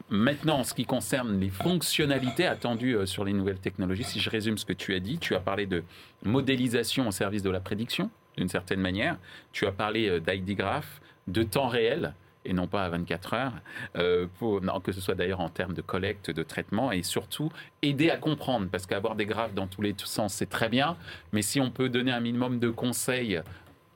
Maintenant, 0.10 0.60
en 0.60 0.63
ce 0.63 0.73
qui 0.73 0.86
concerne 0.86 1.39
les 1.39 1.49
fonctionnalités 1.49 2.45
attendues 2.47 2.97
sur 3.06 3.25
les 3.25 3.34
nouvelles 3.34 3.60
technologies, 3.60 4.06
si 4.06 4.19
je 4.19 4.30
résume 4.30 4.58
ce 4.58 4.65
que 4.65 4.73
tu 4.73 4.95
as 4.95 4.99
dit, 4.99 5.19
tu 5.19 5.36
as 5.36 5.39
parlé 5.39 5.65
de 5.67 5.84
modélisation 6.23 7.08
au 7.08 7.12
service 7.12 7.43
de 7.43 7.49
la 7.49 7.60
prédiction, 7.60 8.10
d'une 8.38 8.47
certaine 8.49 8.80
manière. 8.80 9.17
Tu 9.52 9.65
as 9.67 9.71
parlé 9.71 10.19
d'ID 10.19 10.56
graph, 10.56 11.02
de 11.28 11.43
temps 11.43 11.67
réel, 11.67 12.13
et 12.50 12.54
non 12.54 12.68
pas 12.68 12.84
à 12.84 12.90
24 12.90 13.34
heures, 13.34 13.54
euh, 13.96 14.28
pour, 14.40 14.62
que 14.84 14.92
ce 14.92 15.02
soit 15.02 15.16
d'ailleurs 15.16 15.40
en 15.40 15.50
termes 15.50 15.74
de 15.74 15.82
collecte, 15.82 16.32
de 16.32 16.44
traitement, 16.44 16.92
et 16.92 17.04
surtout 17.04 17.52
aider 17.82 18.10
à 18.10 18.18
comprendre, 18.18 18.68
parce 18.72 18.86
qu'avoir 18.86 19.16
des 19.16 19.26
graphes 19.26 19.54
dans 19.54 19.68
tous 19.68 19.82
les 19.82 19.94
sens, 19.98 20.34
c'est 20.34 20.50
très 20.50 20.70
bien, 20.70 20.98
mais 21.32 21.42
si 21.42 21.62
on 21.62 21.70
peut 21.70 21.90
donner 21.90 22.12
un 22.12 22.20
minimum 22.20 22.60
de 22.60 22.70
conseils 22.70 23.42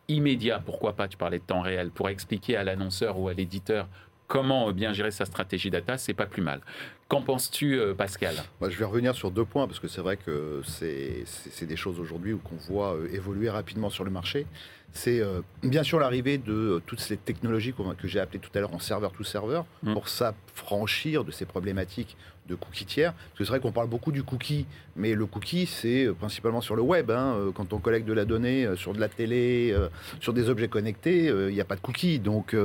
immédiats, 0.08 0.62
pourquoi 0.64 0.94
pas, 0.94 1.08
tu 1.08 1.18
parlais 1.18 1.40
de 1.40 1.44
temps 1.44 1.62
réel, 1.62 1.90
pour 1.90 2.10
expliquer 2.10 2.56
à 2.56 2.64
l'annonceur 2.64 3.20
ou 3.20 3.28
à 3.28 3.34
l'éditeur 3.34 3.88
comment 4.34 4.70
euh, 4.70 4.72
bien 4.72 4.94
gérer 4.94 5.12
sa 5.12 5.26
stratégie 5.26 5.70
data, 5.70 6.00
c'est 6.00 6.16
pas 6.16 6.26
plus 6.26 6.42
mal. 6.42 6.62
Qu'en 7.08 7.22
penses-tu, 7.22 7.80
euh, 7.80 7.94
Pascal? 7.94 8.34
Moi, 8.60 8.72
je 8.72 8.78
vais 8.80 8.86
revenir 8.86 9.14
sur 9.14 9.30
deux 9.30 9.46
points 9.46 9.68
parce 9.68 9.80
que 9.80 9.88
c'est 9.88 10.02
vrai 10.02 10.18
que 10.18 10.62
c'est 10.66 11.68
des 11.68 11.76
choses 11.76 12.00
aujourd'hui 12.00 12.34
où 12.34 12.40
qu'on 12.40 12.56
voit 12.56 12.96
euh, 12.96 13.08
évoluer 13.14 13.52
rapidement 13.52 13.92
sur 13.92 14.04
le 14.04 14.10
marché. 14.10 14.48
C'est 14.92 15.20
euh, 15.20 15.42
bien 15.62 15.84
sûr 15.84 16.00
l'arrivée 16.00 16.40
de 16.40 16.54
euh, 16.54 16.82
toutes 16.86 17.00
ces 17.00 17.18
technologies 17.18 17.74
que 17.74 18.08
j'ai 18.08 18.20
appelées 18.20 18.40
tout 18.40 18.52
à 18.56 18.60
l'heure 18.60 18.74
en 18.74 18.80
serveur 18.80 19.12
to 19.12 19.24
serveur 19.24 19.66
Mm. 19.84 19.94
pour 19.94 20.08
s'affranchir 20.08 21.24
de 21.24 21.32
ces 21.32 21.46
problématiques 21.46 22.16
de 22.48 22.56
cookies 22.56 22.86
tiers. 22.86 23.14
Parce 23.14 23.40
que 23.40 23.44
c'est 23.46 23.50
vrai 23.50 23.60
qu'on 23.60 23.72
parle 23.72 23.88
beaucoup 23.88 24.12
du 24.12 24.24
cookie, 24.24 24.66
mais 24.96 25.14
le 25.14 25.26
cookie, 25.26 25.66
c'est 25.66 26.06
euh, 26.06 26.14
principalement 26.14 26.62
sur 26.62 26.76
le 26.76 26.82
web. 26.82 27.10
hein. 27.12 27.36
Euh, 27.38 27.52
Quand 27.54 27.74
on 27.74 27.80
collecte 27.80 28.08
de 28.08 28.14
la 28.14 28.26
donnée 28.26 28.66
euh, 28.66 28.76
sur 28.76 28.94
de 28.94 29.00
la 29.00 29.08
télé, 29.10 29.76
sur 30.20 30.34
des 30.34 30.50
objets 30.50 30.68
connectés, 30.68 31.26
il 31.26 31.54
n'y 31.54 31.62
a 31.62 31.66
pas 31.66 31.76
de 31.76 31.82
cookie. 31.82 32.20
Donc, 32.20 32.56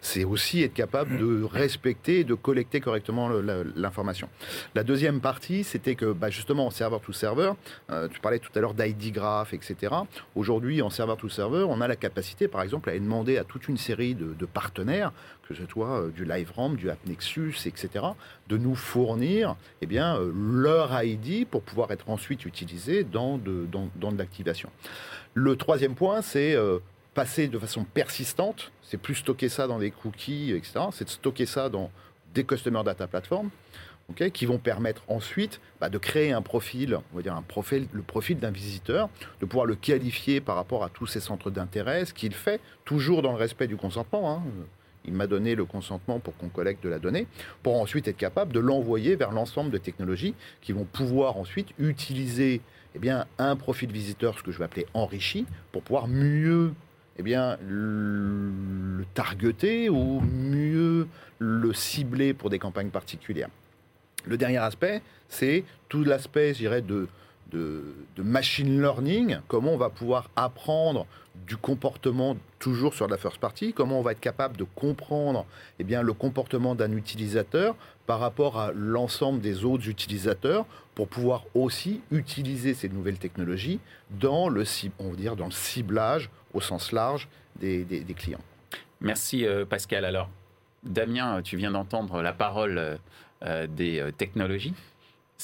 c'est 0.00 0.24
aussi 0.24 0.62
être 0.62 0.74
capable 0.74 1.18
de 1.18 1.42
respecter 1.44 2.24
de 2.24 2.34
collecter 2.34 2.80
correctement 2.80 3.28
l'information. 3.76 4.28
La 4.74 4.82
deuxième 4.84 5.20
partie, 5.20 5.64
c'était 5.64 5.94
que 5.94 6.12
bah, 6.12 6.30
justement 6.30 6.66
en 6.66 6.70
serveur 6.70 7.00
to 7.00 7.12
serveur, 7.12 7.56
tu 8.12 8.20
parlais 8.20 8.38
tout 8.38 8.50
à 8.54 8.60
l'heure 8.60 8.74
d'ID 8.74 9.12
graph, 9.12 9.52
etc. 9.52 9.94
Aujourd'hui, 10.34 10.82
en 10.82 10.90
serveur 10.90 11.16
to 11.16 11.28
serveur, 11.28 11.70
on 11.70 11.80
a 11.80 11.88
la 11.88 11.96
capacité, 11.96 12.48
par 12.48 12.62
exemple, 12.62 12.90
à 12.90 12.98
demander 12.98 13.38
à 13.38 13.44
toute 13.44 13.68
une 13.68 13.78
série 13.78 14.14
de 14.14 14.46
partenaires, 14.46 15.12
que 15.48 15.54
ce 15.54 15.66
soit 15.66 16.00
euh, 16.00 16.10
du 16.10 16.24
LiveRamp, 16.24 16.70
du 16.70 16.90
AppNexus, 16.90 17.54
etc., 17.66 18.04
de 18.48 18.56
nous 18.56 18.74
fournir 18.74 19.56
eh 19.82 19.86
bien, 19.86 20.16
euh, 20.16 20.32
leur 20.34 21.02
ID 21.02 21.46
pour 21.46 21.62
pouvoir 21.62 21.90
être 21.90 22.08
ensuite 22.10 22.44
utilisé 22.44 23.04
dans 23.04 23.38
de, 23.38 23.66
dans, 23.70 23.88
dans 23.96 24.12
de 24.12 24.18
l'activation. 24.18 24.70
Le 25.34 25.56
troisième 25.56 25.94
point, 25.94 26.22
c'est 26.22 26.54
euh, 26.54 26.78
passer 27.14 27.48
de 27.48 27.58
façon 27.58 27.84
persistante, 27.84 28.72
c'est 28.82 28.96
plus 28.96 29.16
stocker 29.16 29.48
ça 29.48 29.66
dans 29.66 29.78
des 29.78 29.90
cookies, 29.90 30.52
etc., 30.52 30.86
c'est 30.92 31.04
de 31.04 31.10
stocker 31.10 31.46
ça 31.46 31.68
dans 31.68 31.90
des 32.34 32.44
Customer 32.44 32.82
Data 32.84 33.06
Platforms, 33.06 33.50
ok, 34.10 34.30
qui 34.30 34.46
vont 34.46 34.58
permettre 34.58 35.02
ensuite 35.08 35.60
bah, 35.80 35.88
de 35.88 35.98
créer 35.98 36.32
un 36.32 36.42
profil, 36.42 36.98
on 37.12 37.16
va 37.16 37.22
dire 37.22 37.34
un 37.34 37.42
profil, 37.42 37.86
le 37.92 38.02
profil 38.02 38.38
d'un 38.38 38.50
visiteur, 38.50 39.08
de 39.40 39.46
pouvoir 39.46 39.66
le 39.66 39.76
qualifier 39.76 40.40
par 40.40 40.56
rapport 40.56 40.82
à 40.84 40.88
tous 40.88 41.06
ces 41.06 41.20
centres 41.20 41.50
d'intérêt, 41.50 42.04
ce 42.04 42.14
qu'il 42.14 42.34
fait, 42.34 42.60
toujours 42.84 43.22
dans 43.22 43.32
le 43.32 43.38
respect 43.38 43.68
du 43.68 43.76
consentement. 43.76 44.32
hein. 44.32 44.42
Il 45.06 45.14
m'a 45.14 45.26
donné 45.26 45.54
le 45.54 45.64
consentement 45.64 46.18
pour 46.18 46.36
qu'on 46.36 46.48
collecte 46.48 46.82
de 46.82 46.88
la 46.88 46.98
donnée, 46.98 47.26
pour 47.62 47.80
ensuite 47.80 48.08
être 48.08 48.16
capable 48.16 48.52
de 48.52 48.60
l'envoyer 48.60 49.16
vers 49.16 49.32
l'ensemble 49.32 49.70
de 49.70 49.78
technologies 49.78 50.34
qui 50.60 50.72
vont 50.72 50.84
pouvoir 50.84 51.36
ensuite 51.36 51.68
utiliser 51.78 52.60
eh 52.94 52.98
bien, 52.98 53.26
un 53.38 53.56
profil 53.56 53.90
visiteur, 53.90 54.38
ce 54.38 54.42
que 54.42 54.52
je 54.52 54.58
vais 54.58 54.64
appeler 54.64 54.86
enrichi, 54.94 55.46
pour 55.72 55.82
pouvoir 55.82 56.06
mieux 56.06 56.72
eh 57.18 57.22
bien, 57.22 57.58
le 57.68 59.04
targeter 59.14 59.88
ou 59.88 60.20
mieux 60.20 61.06
le 61.38 61.72
cibler 61.72 62.34
pour 62.34 62.50
des 62.50 62.58
campagnes 62.58 62.90
particulières. 62.90 63.50
Le 64.24 64.36
dernier 64.36 64.58
aspect, 64.58 65.02
c'est 65.28 65.64
tout 65.88 66.02
l'aspect, 66.02 66.54
je 66.54 66.58
dirais, 66.58 66.82
de, 66.82 67.08
de, 67.50 67.82
machine 68.18 68.80
learning, 68.80 69.38
comment 69.48 69.72
on 69.72 69.76
va 69.76 69.90
pouvoir 69.90 70.30
apprendre 70.36 71.06
du 71.46 71.56
comportement 71.56 72.36
toujours 72.58 72.94
sur 72.94 73.06
la 73.08 73.16
first 73.16 73.38
party, 73.38 73.72
comment 73.72 73.98
on 73.98 74.02
va 74.02 74.12
être 74.12 74.20
capable 74.20 74.56
de 74.56 74.64
comprendre 74.64 75.46
eh 75.78 75.84
bien, 75.84 76.02
le 76.02 76.12
comportement 76.12 76.74
d'un 76.74 76.92
utilisateur 76.92 77.74
par 78.06 78.20
rapport 78.20 78.58
à 78.58 78.72
l'ensemble 78.72 79.40
des 79.40 79.64
autres 79.64 79.88
utilisateurs 79.88 80.64
pour 80.94 81.08
pouvoir 81.08 81.44
aussi 81.54 82.00
utiliser 82.10 82.72
ces 82.74 82.88
nouvelles 82.88 83.18
technologies 83.18 83.80
dans 84.10 84.48
le, 84.48 84.64
on 85.00 85.10
va 85.10 85.16
dire, 85.16 85.36
dans 85.36 85.46
le 85.46 85.50
ciblage 85.52 86.30
au 86.54 86.60
sens 86.60 86.92
large 86.92 87.28
des, 87.60 87.84
des- 87.84 88.00
des 88.00 88.14
clients. 88.14 88.40
Merci 89.00 89.44
euh, 89.44 89.64
Pascal. 89.64 90.04
Alors, 90.04 90.30
Damien, 90.84 91.42
tu 91.42 91.56
viens 91.56 91.72
d'entendre 91.72 92.22
la 92.22 92.32
parole 92.32 92.98
des 93.68 94.02
technologies. 94.16 94.74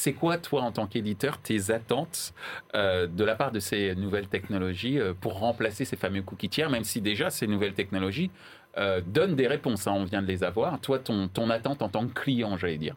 C'est 0.01 0.15
quoi, 0.15 0.39
toi, 0.39 0.63
en 0.63 0.73
tant 0.73 0.87
qu'éditeur, 0.87 1.37
tes 1.39 1.71
attentes 1.71 2.33
de 2.75 3.25
la 3.25 3.35
part 3.35 3.53
de 3.53 3.61
ces 3.61 3.95
nouvelles 3.95 4.29
technologies 4.29 4.99
pour 5.21 5.39
remplacer 5.39 5.85
ces 5.85 5.97
fameux 5.97 6.23
cookies 6.23 6.49
tiers, 6.49 6.71
même 6.71 6.85
si 6.85 7.03
déjà 7.03 7.29
ces 7.29 7.47
nouvelles 7.47 7.75
technologies 7.75 8.31
donnent 9.07 9.37
des 9.37 9.47
réponses, 9.47 9.87
hein, 9.87 9.93
on 9.95 10.05
vient 10.05 10.23
de 10.23 10.27
les 10.27 10.43
avoir. 10.43 10.81
Toi, 10.81 11.01
ton, 11.01 11.29
ton 11.29 11.51
attente 11.51 11.83
en 11.83 11.91
tant 11.91 12.07
que 12.07 12.15
client, 12.15 12.57
j'allais 12.57 12.79
dire. 12.79 12.97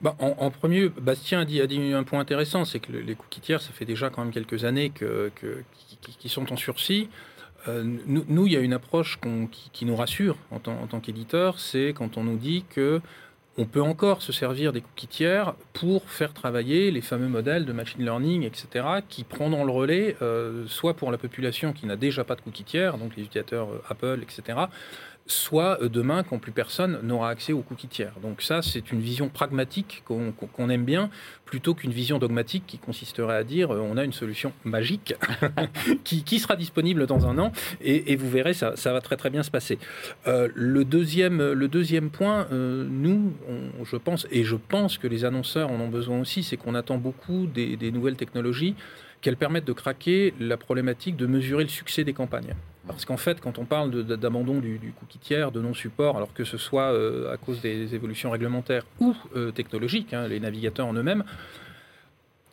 Bah, 0.00 0.14
en, 0.20 0.50
premier, 0.50 0.88
Bastien 0.88 1.40
a 1.40 1.44
dit, 1.44 1.60
un 1.60 2.04
point 2.04 2.20
intéressant, 2.20 2.64
c'est 2.64 2.78
que 2.78 2.92
les 2.92 3.14
cookies 3.16 3.40
tiers, 3.40 3.60
ça 3.60 3.72
fait 3.72 3.84
déjà 3.84 4.10
quand 4.10 4.22
même 4.22 4.32
quelques 4.32 4.64
années 4.64 4.90
que, 4.90 5.32
qui, 6.20 6.28
sont 6.28 6.52
en 6.52 6.56
sursis. 6.56 7.08
Euh, 7.66 7.82
nous, 8.06 8.46
il 8.46 8.52
y 8.52 8.56
a 8.56 8.60
une 8.60 8.74
approche 8.74 9.18
qui, 9.72 9.84
nous 9.84 9.96
rassure 9.96 10.36
en 10.52 10.60
tant, 10.60 10.86
tant 10.86 11.00
qu'éditeur, 11.00 11.58
c'est 11.58 11.94
quand 11.96 12.16
on 12.16 12.22
nous 12.22 12.36
dit 12.36 12.64
que 12.70 13.00
on 13.58 13.64
peut 13.64 13.82
encore 13.82 14.22
se 14.22 14.32
servir 14.32 14.72
des 14.72 14.80
cookies 14.80 15.08
tiers 15.08 15.54
pour 15.72 16.08
faire 16.08 16.32
travailler 16.32 16.92
les 16.92 17.00
fameux 17.00 17.26
modèles 17.26 17.64
de 17.64 17.72
machine 17.72 18.04
learning, 18.04 18.44
etc., 18.44 18.86
qui 19.08 19.24
prendront 19.24 19.64
le 19.64 19.72
relais, 19.72 20.16
euh, 20.22 20.64
soit 20.68 20.94
pour 20.94 21.10
la 21.10 21.18
population 21.18 21.72
qui 21.72 21.84
n'a 21.86 21.96
déjà 21.96 22.22
pas 22.22 22.36
de 22.36 22.40
cookies 22.40 22.62
tiers, 22.62 22.98
donc 22.98 23.16
les 23.16 23.24
utilisateurs 23.24 23.68
euh, 23.68 23.82
Apple, 23.90 24.20
etc., 24.22 24.58
soit 25.28 25.80
euh, 25.82 25.88
demain 25.88 26.24
quand 26.24 26.38
plus 26.38 26.52
personne 26.52 26.98
n'aura 27.02 27.30
accès 27.30 27.52
aux 27.52 27.60
cookies 27.62 27.86
tiers. 27.86 28.14
Donc 28.22 28.42
ça, 28.42 28.62
c'est 28.62 28.90
une 28.90 29.00
vision 29.00 29.28
pragmatique 29.28 30.02
qu'on 30.04 30.70
aime 30.70 30.84
bien, 30.84 31.10
plutôt 31.44 31.74
qu'une 31.74 31.92
vision 31.92 32.18
dogmatique 32.18 32.64
qui 32.66 32.78
consisterait 32.78 33.36
à 33.36 33.44
dire 33.44 33.72
euh, 33.72 33.80
on 33.80 33.96
a 33.96 34.04
une 34.04 34.12
solution 34.12 34.52
magique 34.64 35.14
qui, 36.04 36.38
sera 36.38 36.56
disponible 36.56 37.06
dans 37.06 37.26
un 37.26 37.38
an 37.38 37.52
et, 37.80 38.16
vous 38.16 38.30
verrez, 38.30 38.54
ça, 38.54 38.76
ça, 38.76 38.92
va 38.92 39.00
très 39.00 39.16
très 39.16 39.28
bien 39.28 39.42
se 39.42 39.50
passer. 39.50 39.78
Euh, 40.26 40.48
le, 40.54 40.84
deuxième, 40.84 41.52
le 41.52 41.68
deuxième 41.68 42.10
point, 42.10 42.46
nous, 42.50 43.32
je 43.84 43.96
pense, 43.96 44.26
et 44.30 44.44
je 44.44 44.56
pense 44.56 44.98
que 44.98 45.06
les 45.06 45.24
annonceurs 45.24 45.70
en 45.70 45.80
ont 45.80 45.88
besoin 45.88 46.20
aussi, 46.20 46.42
c'est 46.42 46.56
qu'on 46.56 46.74
attend 46.74 46.96
beaucoup 46.96 47.46
des, 47.46 47.76
des 47.76 47.90
nouvelles 47.90 48.16
technologies 48.16 48.74
qu'elles 49.20 49.36
permettent 49.36 49.64
de 49.64 49.72
craquer 49.72 50.32
la 50.38 50.56
problématique 50.56 51.16
de 51.16 51.26
mesurer 51.26 51.64
le 51.64 51.68
succès 51.68 52.04
des 52.04 52.12
campagnes. 52.12 52.54
Parce 52.88 53.04
qu'en 53.04 53.16
fait, 53.16 53.40
quand 53.40 53.58
on 53.58 53.64
parle 53.64 54.02
d'abandon 54.04 54.58
du, 54.60 54.92
cookie 54.98 55.18
tiers, 55.18 55.52
de 55.52 55.60
non-support, 55.60 56.16
alors 56.16 56.32
que 56.32 56.44
ce 56.44 56.56
soit 56.56 56.92
euh, 56.92 57.32
à 57.32 57.36
cause 57.36 57.60
des 57.60 57.94
évolutions 57.94 58.30
réglementaires 58.30 58.84
ou 58.98 59.14
euh, 59.36 59.50
technologiques, 59.52 60.14
hein, 60.14 60.26
les 60.26 60.40
navigateurs 60.40 60.86
en 60.86 60.94
eux-mêmes, 60.94 61.22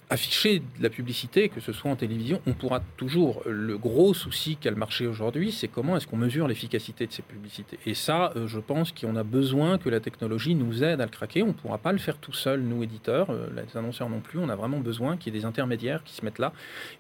afficher 0.09 0.59
de 0.59 0.83
la 0.83 0.89
publicité, 0.89 1.49
que 1.49 1.59
ce 1.59 1.71
soit 1.71 1.89
en 1.89 1.95
télévision, 1.95 2.41
on 2.45 2.53
pourra 2.53 2.81
toujours. 2.97 3.41
Le 3.45 3.77
gros 3.77 4.13
souci 4.13 4.55
qu'a 4.55 4.69
le 4.69 4.75
marché 4.75 5.07
aujourd'hui, 5.07 5.51
c'est 5.51 5.67
comment 5.67 5.97
est-ce 5.97 6.07
qu'on 6.07 6.17
mesure 6.17 6.47
l'efficacité 6.47 7.07
de 7.07 7.11
ces 7.11 7.21
publicités. 7.21 7.79
Et 7.85 7.93
ça, 7.93 8.31
euh, 8.35 8.47
je 8.47 8.59
pense 8.59 8.91
qu'on 8.91 9.15
a 9.15 9.23
besoin 9.23 9.77
que 9.77 9.89
la 9.89 9.99
technologie 9.99 10.55
nous 10.55 10.83
aide 10.83 11.01
à 11.01 11.05
le 11.05 11.11
craquer. 11.11 11.41
On 11.43 11.47
ne 11.47 11.53
pourra 11.53 11.77
pas 11.77 11.91
le 11.91 11.97
faire 11.97 12.17
tout 12.17 12.33
seul, 12.33 12.61
nous 12.61 12.83
éditeurs, 12.83 13.29
euh, 13.29 13.47
les 13.55 13.77
annonceurs 13.77 14.09
non 14.09 14.19
plus. 14.19 14.39
On 14.39 14.49
a 14.49 14.55
vraiment 14.55 14.79
besoin 14.79 15.17
qu'il 15.17 15.33
y 15.33 15.37
ait 15.37 15.39
des 15.39 15.45
intermédiaires 15.45 16.03
qui 16.03 16.13
se 16.13 16.23
mettent 16.23 16.39
là 16.39 16.53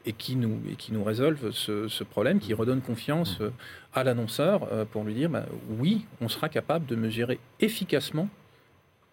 et 0.05 0.13
qui 0.13 0.35
nous, 0.35 0.59
et 0.71 0.75
qui 0.75 0.91
nous 0.91 1.03
résolvent 1.03 1.51
ce, 1.51 2.03
problème, 2.03 2.39
qui 2.39 2.53
redonnent 2.53 2.81
confiance 2.81 3.37
euh, 3.41 3.51
à 3.93 4.03
l'annonceur 4.03 4.67
pour 4.91 5.05
lui 5.05 5.13
dire, 5.13 5.29
bah, 5.29 5.45
oui, 5.79 6.05
on 6.19 6.27
sera 6.27 6.49
capable 6.49 6.85
de 6.85 6.97
mesurer 6.97 7.39
efficacement 7.61 8.27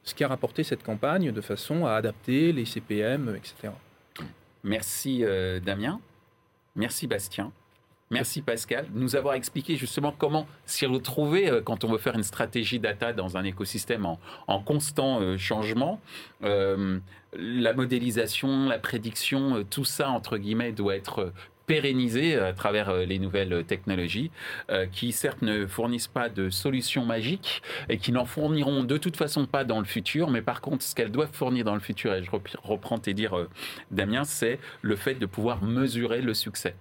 ce 0.04 0.14
qui 0.14 0.24
a 0.24 0.28
rapporté 0.28 0.64
cette 0.64 0.82
campagne 0.82 1.30
de 1.32 1.40
façon 1.40 1.86
à 1.86 1.92
adapter 1.92 2.52
les 2.52 2.64
CPM, 2.64 3.36
etc. 3.36 3.72
Merci 4.64 5.24
euh, 5.24 5.60
Damien, 5.60 6.00
merci 6.76 7.06
Bastien. 7.06 7.52
Merci 8.10 8.42
Pascal 8.42 8.92
de 8.92 8.98
nous 8.98 9.16
avoir 9.16 9.34
expliqué 9.34 9.76
justement 9.76 10.12
comment 10.12 10.46
s'y 10.66 10.84
retrouver 10.84 11.48
euh, 11.48 11.62
quand 11.62 11.82
on 11.84 11.90
veut 11.90 11.98
faire 11.98 12.14
une 12.14 12.22
stratégie 12.22 12.78
data 12.78 13.14
dans 13.14 13.38
un 13.38 13.44
écosystème 13.44 14.06
en, 14.46 14.60
constant 14.60 15.20
euh, 15.20 15.38
changement. 15.38 15.98
la 16.42 17.72
modélisation, 17.72 18.68
la 18.68 18.78
prédiction, 18.78 19.64
tout 19.70 19.86
ça, 19.86 20.10
entre 20.10 20.36
guillemets, 20.36 20.72
doit 20.72 20.94
être 20.94 21.32
pérenniser 21.66 22.36
à 22.36 22.52
travers 22.52 22.88
euh, 22.88 23.04
les 23.04 23.18
nouvelles 23.18 23.64
technologies, 23.64 24.30
euh, 24.70 24.86
qui 24.86 25.12
certes 25.12 25.42
ne 25.42 25.66
fournissent 25.66 26.08
pas 26.08 26.28
de 26.28 26.50
solutions 26.50 27.04
magiques 27.04 27.62
et 27.88 27.98
qui 27.98 28.12
n'en 28.12 28.24
fourniront 28.24 28.84
de 28.84 28.96
toute 28.96 29.16
façon 29.16 29.46
pas 29.46 29.64
dans 29.64 29.78
le 29.78 29.84
futur, 29.84 30.30
mais 30.30 30.42
par 30.42 30.60
contre, 30.60 30.84
ce 30.84 30.94
qu'elles 30.94 31.12
doivent 31.12 31.32
fournir 31.32 31.64
dans 31.64 31.74
le 31.74 31.80
futur, 31.80 32.14
et 32.14 32.22
je 32.22 32.30
reprends 32.62 32.98
tes 32.98 33.14
dires, 33.14 33.36
euh, 33.36 33.48
Damien, 33.90 34.24
c'est 34.24 34.58
le 34.80 34.96
fait 34.96 35.14
de 35.14 35.26
pouvoir 35.26 35.62
mesurer 35.62 36.20
le 36.20 36.34
succès. 36.34 36.74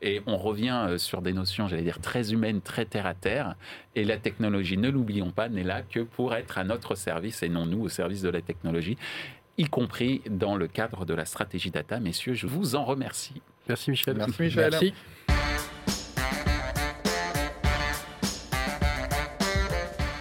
Et 0.00 0.22
on 0.26 0.36
revient 0.36 0.94
sur 0.96 1.22
des 1.22 1.32
notions, 1.32 1.66
j'allais 1.66 1.82
dire, 1.82 1.98
très 2.00 2.32
humaines, 2.32 2.60
très 2.60 2.84
terre 2.84 3.06
à 3.06 3.14
terre. 3.14 3.56
Et 3.96 4.04
la 4.04 4.16
technologie, 4.16 4.76
ne 4.76 4.90
l'oublions 4.90 5.32
pas, 5.32 5.48
n'est 5.48 5.64
là 5.64 5.82
que 5.82 5.98
pour 5.98 6.36
être 6.36 6.56
à 6.56 6.62
notre 6.62 6.94
service 6.94 7.42
et 7.42 7.48
non 7.48 7.66
nous 7.66 7.80
au 7.80 7.88
service 7.88 8.22
de 8.22 8.28
la 8.28 8.40
technologie, 8.40 8.96
y 9.56 9.64
compris 9.64 10.22
dans 10.30 10.56
le 10.56 10.68
cadre 10.68 11.04
de 11.04 11.14
la 11.14 11.24
stratégie 11.24 11.72
data. 11.72 11.98
Messieurs, 11.98 12.34
je 12.34 12.46
vous 12.46 12.76
en 12.76 12.84
remercie. 12.84 13.42
Merci 13.68 13.90
Michel. 13.90 14.16
Merci 14.16 14.42
Michel. 14.42 14.70
Merci. 14.70 14.94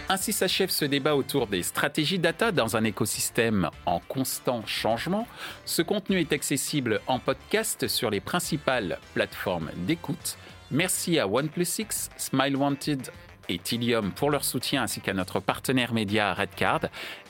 Ainsi 0.10 0.32
s'achève 0.32 0.70
ce 0.70 0.86
débat 0.86 1.16
autour 1.16 1.48
des 1.48 1.64
stratégies 1.64 2.18
data 2.18 2.54
dans 2.54 2.78
un 2.78 2.86
écosystème 2.86 3.70
en 3.86 4.00
constant 4.00 4.66
changement. 4.66 5.28
Ce 5.66 5.82
contenu 5.82 6.20
est 6.20 6.32
accessible 6.32 7.02
en 7.08 7.20
podcast 7.20 7.90
sur 7.90 8.10
les 8.10 8.22
principales 8.22 9.00
plateformes 9.14 9.70
d'écoute. 9.76 10.38
Merci 10.72 11.20
à 11.20 11.28
OnePlus6, 11.28 12.10
Smile 12.18 12.56
Wanted 12.56 13.12
et 13.50 13.60
Tilium 13.60 14.12
pour 14.12 14.30
leur 14.30 14.44
soutien, 14.44 14.84
ainsi 14.84 15.02
qu'à 15.02 15.14
notre 15.14 15.40
partenaire 15.40 15.94
média 15.94 16.34
Redcard, 16.34 16.82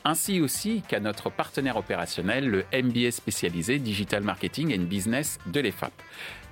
ainsi 0.03 0.41
aussi 0.41 0.83
qu'à 0.87 0.99
notre 0.99 1.29
partenaire 1.29 1.77
opérationnel, 1.77 2.47
le 2.47 2.65
MBA 2.73 3.11
spécialisé 3.11 3.79
Digital 3.79 4.23
Marketing 4.23 4.77
and 4.77 4.83
Business 4.83 5.39
de 5.45 5.59
l'EFAP. 5.59 5.93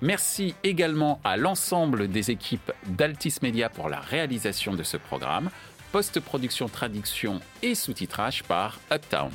Merci 0.01 0.55
également 0.63 1.19
à 1.23 1.37
l'ensemble 1.37 2.07
des 2.07 2.31
équipes 2.31 2.71
d'Altis 2.87 3.35
Media 3.41 3.69
pour 3.69 3.89
la 3.89 3.99
réalisation 3.99 4.73
de 4.73 4.83
ce 4.83 4.97
programme, 4.97 5.49
post-production, 5.91 6.67
traduction 6.67 7.39
et 7.61 7.75
sous-titrage 7.75 8.43
par 8.43 8.79
Uptown. 8.91 9.31